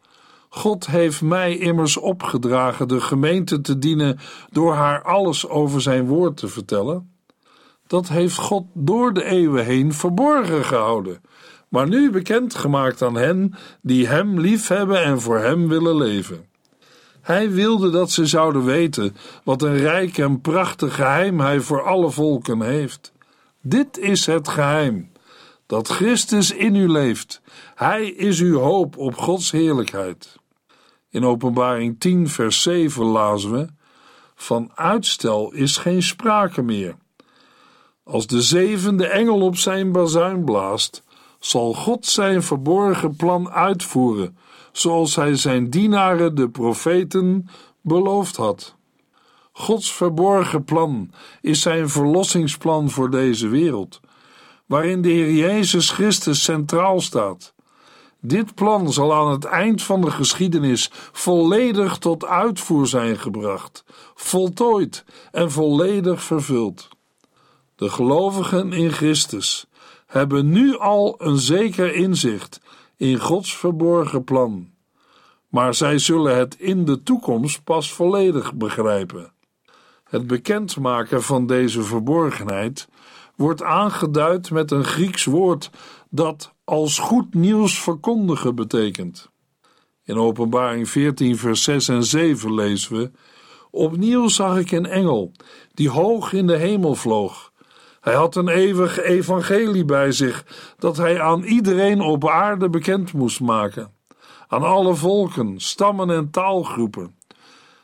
God 0.49 0.87
heeft 0.87 1.21
mij 1.21 1.57
immers 1.57 1.97
opgedragen 1.97 2.87
de 2.87 3.01
gemeente 3.01 3.61
te 3.61 3.79
dienen 3.79 4.19
door 4.51 4.73
haar 4.73 5.03
alles 5.03 5.47
over 5.47 5.81
zijn 5.81 6.07
woord 6.07 6.37
te 6.37 6.47
vertellen. 6.47 7.12
Dat 7.87 8.07
heeft 8.07 8.37
God 8.37 8.65
door 8.73 9.13
de 9.13 9.23
eeuwen 9.23 9.65
heen 9.65 9.93
verborgen 9.93 10.65
gehouden, 10.65 11.21
maar 11.69 11.87
nu 11.87 12.11
bekendgemaakt 12.11 13.01
aan 13.01 13.15
hen 13.15 13.53
die 13.81 14.07
Hem 14.07 14.39
liefhebben 14.39 15.03
en 15.03 15.21
voor 15.21 15.39
Hem 15.39 15.67
willen 15.67 15.97
leven. 15.97 16.45
Hij 17.21 17.51
wilde 17.51 17.89
dat 17.89 18.11
ze 18.11 18.25
zouden 18.25 18.65
weten 18.65 19.15
wat 19.43 19.61
een 19.61 19.77
rijk 19.77 20.17
en 20.17 20.41
prachtig 20.41 20.95
geheim 20.95 21.39
hij 21.39 21.59
voor 21.59 21.83
alle 21.83 22.11
volken 22.11 22.61
heeft. 22.61 23.11
Dit 23.61 23.97
is 23.97 24.25
het 24.25 24.47
geheim: 24.47 25.11
dat 25.65 25.87
Christus 25.87 26.51
in 26.51 26.75
u 26.75 26.89
leeft. 26.89 27.41
Hij 27.75 28.05
is 28.05 28.39
uw 28.39 28.59
hoop 28.59 28.97
op 28.97 29.15
Gods 29.15 29.51
heerlijkheid. 29.51 30.35
In 31.09 31.25
Openbaring 31.25 31.99
10, 31.99 32.29
vers 32.29 32.61
7 32.61 33.05
lazen 33.05 33.51
we: 33.51 33.67
Van 34.35 34.71
uitstel 34.75 35.51
is 35.51 35.77
geen 35.77 36.03
sprake 36.03 36.61
meer. 36.61 36.95
Als 38.03 38.27
de 38.27 38.41
zevende 38.41 39.07
engel 39.07 39.41
op 39.41 39.57
zijn 39.57 39.91
bazuin 39.91 40.43
blaast, 40.43 41.03
zal 41.39 41.73
God 41.73 42.05
zijn 42.05 42.43
verborgen 42.43 43.15
plan 43.15 43.49
uitvoeren 43.49 44.37
zoals 44.73 45.15
hij 45.15 45.35
zijn 45.35 45.69
dienaren, 45.69 46.35
de 46.35 46.49
profeten, 46.49 47.49
beloofd 47.81 48.35
had. 48.35 48.75
Gods 49.51 49.93
verborgen 49.93 50.63
plan 50.63 51.11
is 51.41 51.61
zijn 51.61 51.89
verlossingsplan 51.89 52.89
voor 52.89 53.09
deze 53.09 53.47
wereld, 53.47 53.99
waarin 54.65 55.01
de 55.01 55.09
Heer 55.09 55.33
Jezus 55.33 55.89
Christus 55.89 56.43
centraal 56.43 57.01
staat. 57.01 57.53
Dit 58.19 58.55
plan 58.55 58.93
zal 58.93 59.13
aan 59.13 59.31
het 59.31 59.45
eind 59.45 59.83
van 59.83 60.01
de 60.01 60.11
geschiedenis 60.11 60.91
volledig 61.11 61.97
tot 61.97 62.25
uitvoer 62.25 62.87
zijn 62.87 63.19
gebracht, 63.19 63.83
voltooid 64.15 65.05
en 65.31 65.51
volledig 65.51 66.23
vervuld. 66.23 66.89
De 67.75 67.89
gelovigen 67.89 68.73
in 68.73 68.91
Christus 68.91 69.65
hebben 70.05 70.49
nu 70.49 70.77
al 70.77 71.15
een 71.17 71.37
zeker 71.37 71.93
inzicht 71.93 72.61
in 72.97 73.19
Gods 73.19 73.57
verborgen 73.57 74.23
plan, 74.23 74.69
maar 75.49 75.73
zij 75.73 75.97
zullen 75.97 76.37
het 76.37 76.55
in 76.59 76.85
de 76.85 77.03
toekomst 77.03 77.63
pas 77.63 77.93
volledig 77.93 78.53
begrijpen. 78.53 79.33
Het 80.03 80.27
bekendmaken 80.27 81.23
van 81.23 81.47
deze 81.47 81.81
verborgenheid 81.81 82.87
wordt 83.35 83.63
aangeduid 83.63 84.51
met 84.51 84.71
een 84.71 84.83
Grieks 84.83 85.25
woord 85.25 85.69
dat 86.09 86.53
als 86.63 86.99
goed 86.99 87.33
nieuws 87.33 87.79
verkondigen 87.81 88.55
betekent. 88.55 89.31
In 90.03 90.17
Openbaring 90.17 90.89
14, 90.89 91.37
vers 91.37 91.63
6 91.63 91.87
en 91.87 92.03
7 92.03 92.53
lezen 92.53 92.97
we: 92.97 93.11
Opnieuw 93.71 94.27
zag 94.27 94.57
ik 94.57 94.71
een 94.71 94.85
engel 94.85 95.31
die 95.73 95.89
hoog 95.89 96.33
in 96.33 96.47
de 96.47 96.57
hemel 96.57 96.95
vloog. 96.95 97.51
Hij 98.03 98.13
had 98.13 98.35
een 98.35 98.47
eeuwig 98.47 98.99
evangelie 98.99 99.85
bij 99.85 100.11
zich 100.11 100.45
dat 100.77 100.97
hij 100.97 101.21
aan 101.21 101.43
iedereen 101.43 102.01
op 102.01 102.29
aarde 102.29 102.69
bekend 102.69 103.13
moest 103.13 103.39
maken, 103.39 103.91
aan 104.47 104.63
alle 104.63 104.95
volken, 104.95 105.59
stammen 105.59 106.09
en 106.09 106.29
taalgroepen. 106.29 107.15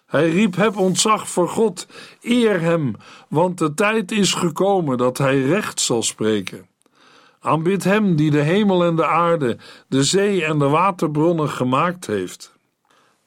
Hij 0.05 0.29
riep: 0.29 0.55
Heb 0.55 0.77
ontzag 0.77 1.29
voor 1.29 1.49
God, 1.49 1.87
eer 2.21 2.61
hem, 2.61 2.95
want 3.29 3.57
de 3.57 3.73
tijd 3.73 4.11
is 4.11 4.33
gekomen 4.33 4.97
dat 4.97 5.17
hij 5.17 5.41
recht 5.41 5.79
zal 5.79 6.03
spreken. 6.03 6.67
Aanbid 7.39 7.83
hem 7.83 8.15
die 8.15 8.31
de 8.31 8.41
hemel 8.41 8.83
en 8.83 8.95
de 8.95 9.05
aarde, 9.05 9.57
de 9.87 10.03
zee 10.03 10.45
en 10.45 10.59
de 10.59 10.67
waterbronnen 10.67 11.49
gemaakt 11.49 12.07
heeft. 12.07 12.53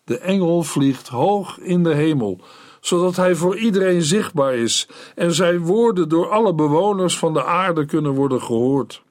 De 0.05 0.19
engel 0.19 0.63
vliegt 0.63 1.09
hoog 1.09 1.59
in 1.59 1.83
de 1.83 1.95
hemel, 1.95 2.41
zodat 2.83 3.17
hij 3.17 3.35
voor 3.35 3.57
iedereen 3.57 4.03
zichtbaar 4.03 4.55
is 4.55 4.89
en 5.15 5.35
zijn 5.35 5.59
woorden 5.59 6.09
door 6.09 6.31
alle 6.31 6.55
bewoners 6.55 7.19
van 7.19 7.33
de 7.33 7.45
aarde 7.45 7.85
kunnen 7.85 8.13
worden 8.13 8.43
gehoord. 8.43 9.03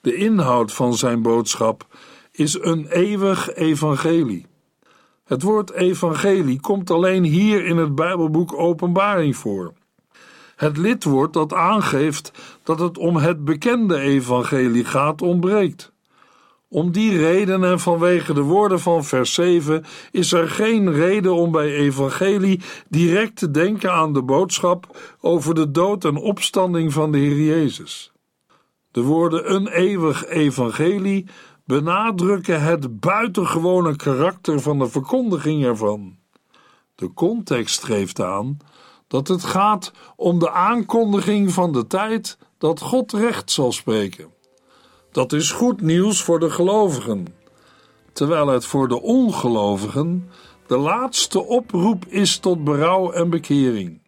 De 0.00 0.14
inhoud 0.14 0.72
van 0.72 0.94
zijn 0.94 1.22
boodschap 1.22 1.86
is 2.32 2.58
een 2.60 2.86
eeuwig 2.86 3.54
evangelie. 3.54 4.46
Het 5.24 5.42
woord 5.42 5.70
evangelie 5.70 6.60
komt 6.60 6.90
alleen 6.90 7.24
hier 7.24 7.64
in 7.64 7.76
het 7.76 7.94
Bijbelboek 7.94 8.52
Openbaring 8.52 9.36
voor. 9.36 9.72
Het 10.56 10.76
lidwoord 10.76 11.32
dat 11.32 11.52
aangeeft 11.52 12.32
dat 12.62 12.78
het 12.78 12.98
om 12.98 13.16
het 13.16 13.44
bekende 13.44 13.98
evangelie 13.98 14.84
gaat 14.84 15.22
ontbreekt. 15.22 15.92
Om 16.70 16.92
die 16.92 17.18
reden 17.18 17.64
en 17.64 17.80
vanwege 17.80 18.34
de 18.34 18.42
woorden 18.42 18.80
van 18.80 19.04
vers 19.04 19.34
7 19.34 19.84
is 20.10 20.32
er 20.32 20.48
geen 20.50 20.92
reden 20.92 21.34
om 21.34 21.50
bij 21.50 21.74
evangelie 21.74 22.60
direct 22.88 23.36
te 23.36 23.50
denken 23.50 23.92
aan 23.92 24.12
de 24.12 24.22
boodschap 24.22 24.98
over 25.20 25.54
de 25.54 25.70
dood 25.70 26.04
en 26.04 26.16
opstanding 26.16 26.92
van 26.92 27.12
de 27.12 27.18
Heer 27.18 27.42
Jezus. 27.42 28.12
De 28.90 29.02
woorden 29.02 29.54
een 29.54 29.68
eeuwig 29.68 30.26
evangelie 30.26 31.26
benadrukken 31.64 32.62
het 32.62 33.00
buitengewone 33.00 33.96
karakter 33.96 34.60
van 34.60 34.78
de 34.78 34.88
verkondiging 34.88 35.64
ervan. 35.64 36.16
De 36.94 37.12
context 37.12 37.84
geeft 37.84 38.20
aan 38.20 38.58
dat 39.06 39.28
het 39.28 39.44
gaat 39.44 39.92
om 40.16 40.38
de 40.38 40.50
aankondiging 40.50 41.52
van 41.52 41.72
de 41.72 41.86
tijd 41.86 42.38
dat 42.58 42.80
God 42.80 43.12
recht 43.12 43.50
zal 43.50 43.72
spreken. 43.72 44.36
Dat 45.10 45.32
is 45.32 45.50
goed 45.50 45.80
nieuws 45.80 46.22
voor 46.22 46.40
de 46.40 46.50
gelovigen, 46.50 47.26
terwijl 48.12 48.46
het 48.46 48.64
voor 48.64 48.88
de 48.88 49.02
ongelovigen 49.02 50.30
de 50.66 50.76
laatste 50.76 51.44
oproep 51.44 52.04
is 52.08 52.38
tot 52.38 52.64
berouw 52.64 53.12
en 53.12 53.30
bekering. 53.30 54.00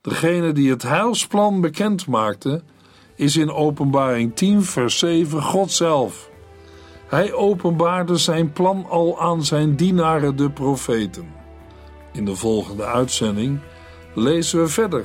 Degene 0.00 0.52
die 0.52 0.70
het 0.70 0.82
heilsplan 0.82 1.60
bekend 1.60 2.06
maakte, 2.06 2.62
is 3.16 3.36
in 3.36 3.50
Openbaring 3.50 4.36
10, 4.36 4.62
vers 4.62 4.98
7 4.98 5.42
God 5.42 5.72
zelf. 5.72 6.30
Hij 7.06 7.32
openbaarde 7.32 8.16
zijn 8.16 8.52
plan 8.52 8.86
al 8.88 9.20
aan 9.20 9.44
zijn 9.44 9.76
dienaren, 9.76 10.36
de 10.36 10.50
profeten. 10.50 11.26
In 12.12 12.24
de 12.24 12.36
volgende 12.36 12.84
uitzending 12.84 13.60
lezen 14.14 14.60
we 14.60 14.68
verder 14.68 15.04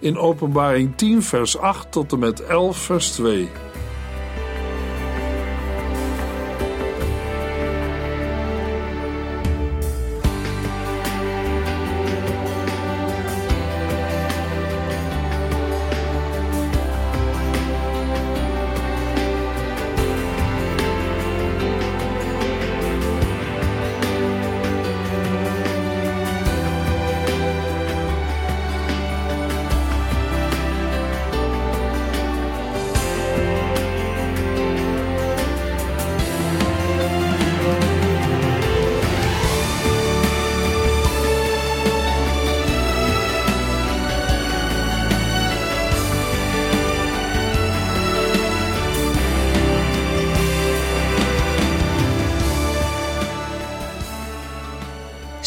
in 0.00 0.18
Openbaring 0.18 0.96
10, 0.96 1.22
vers 1.22 1.58
8 1.58 1.92
tot 1.92 2.12
en 2.12 2.18
met 2.18 2.42
11, 2.42 2.76
vers 2.76 3.10
2. 3.10 3.48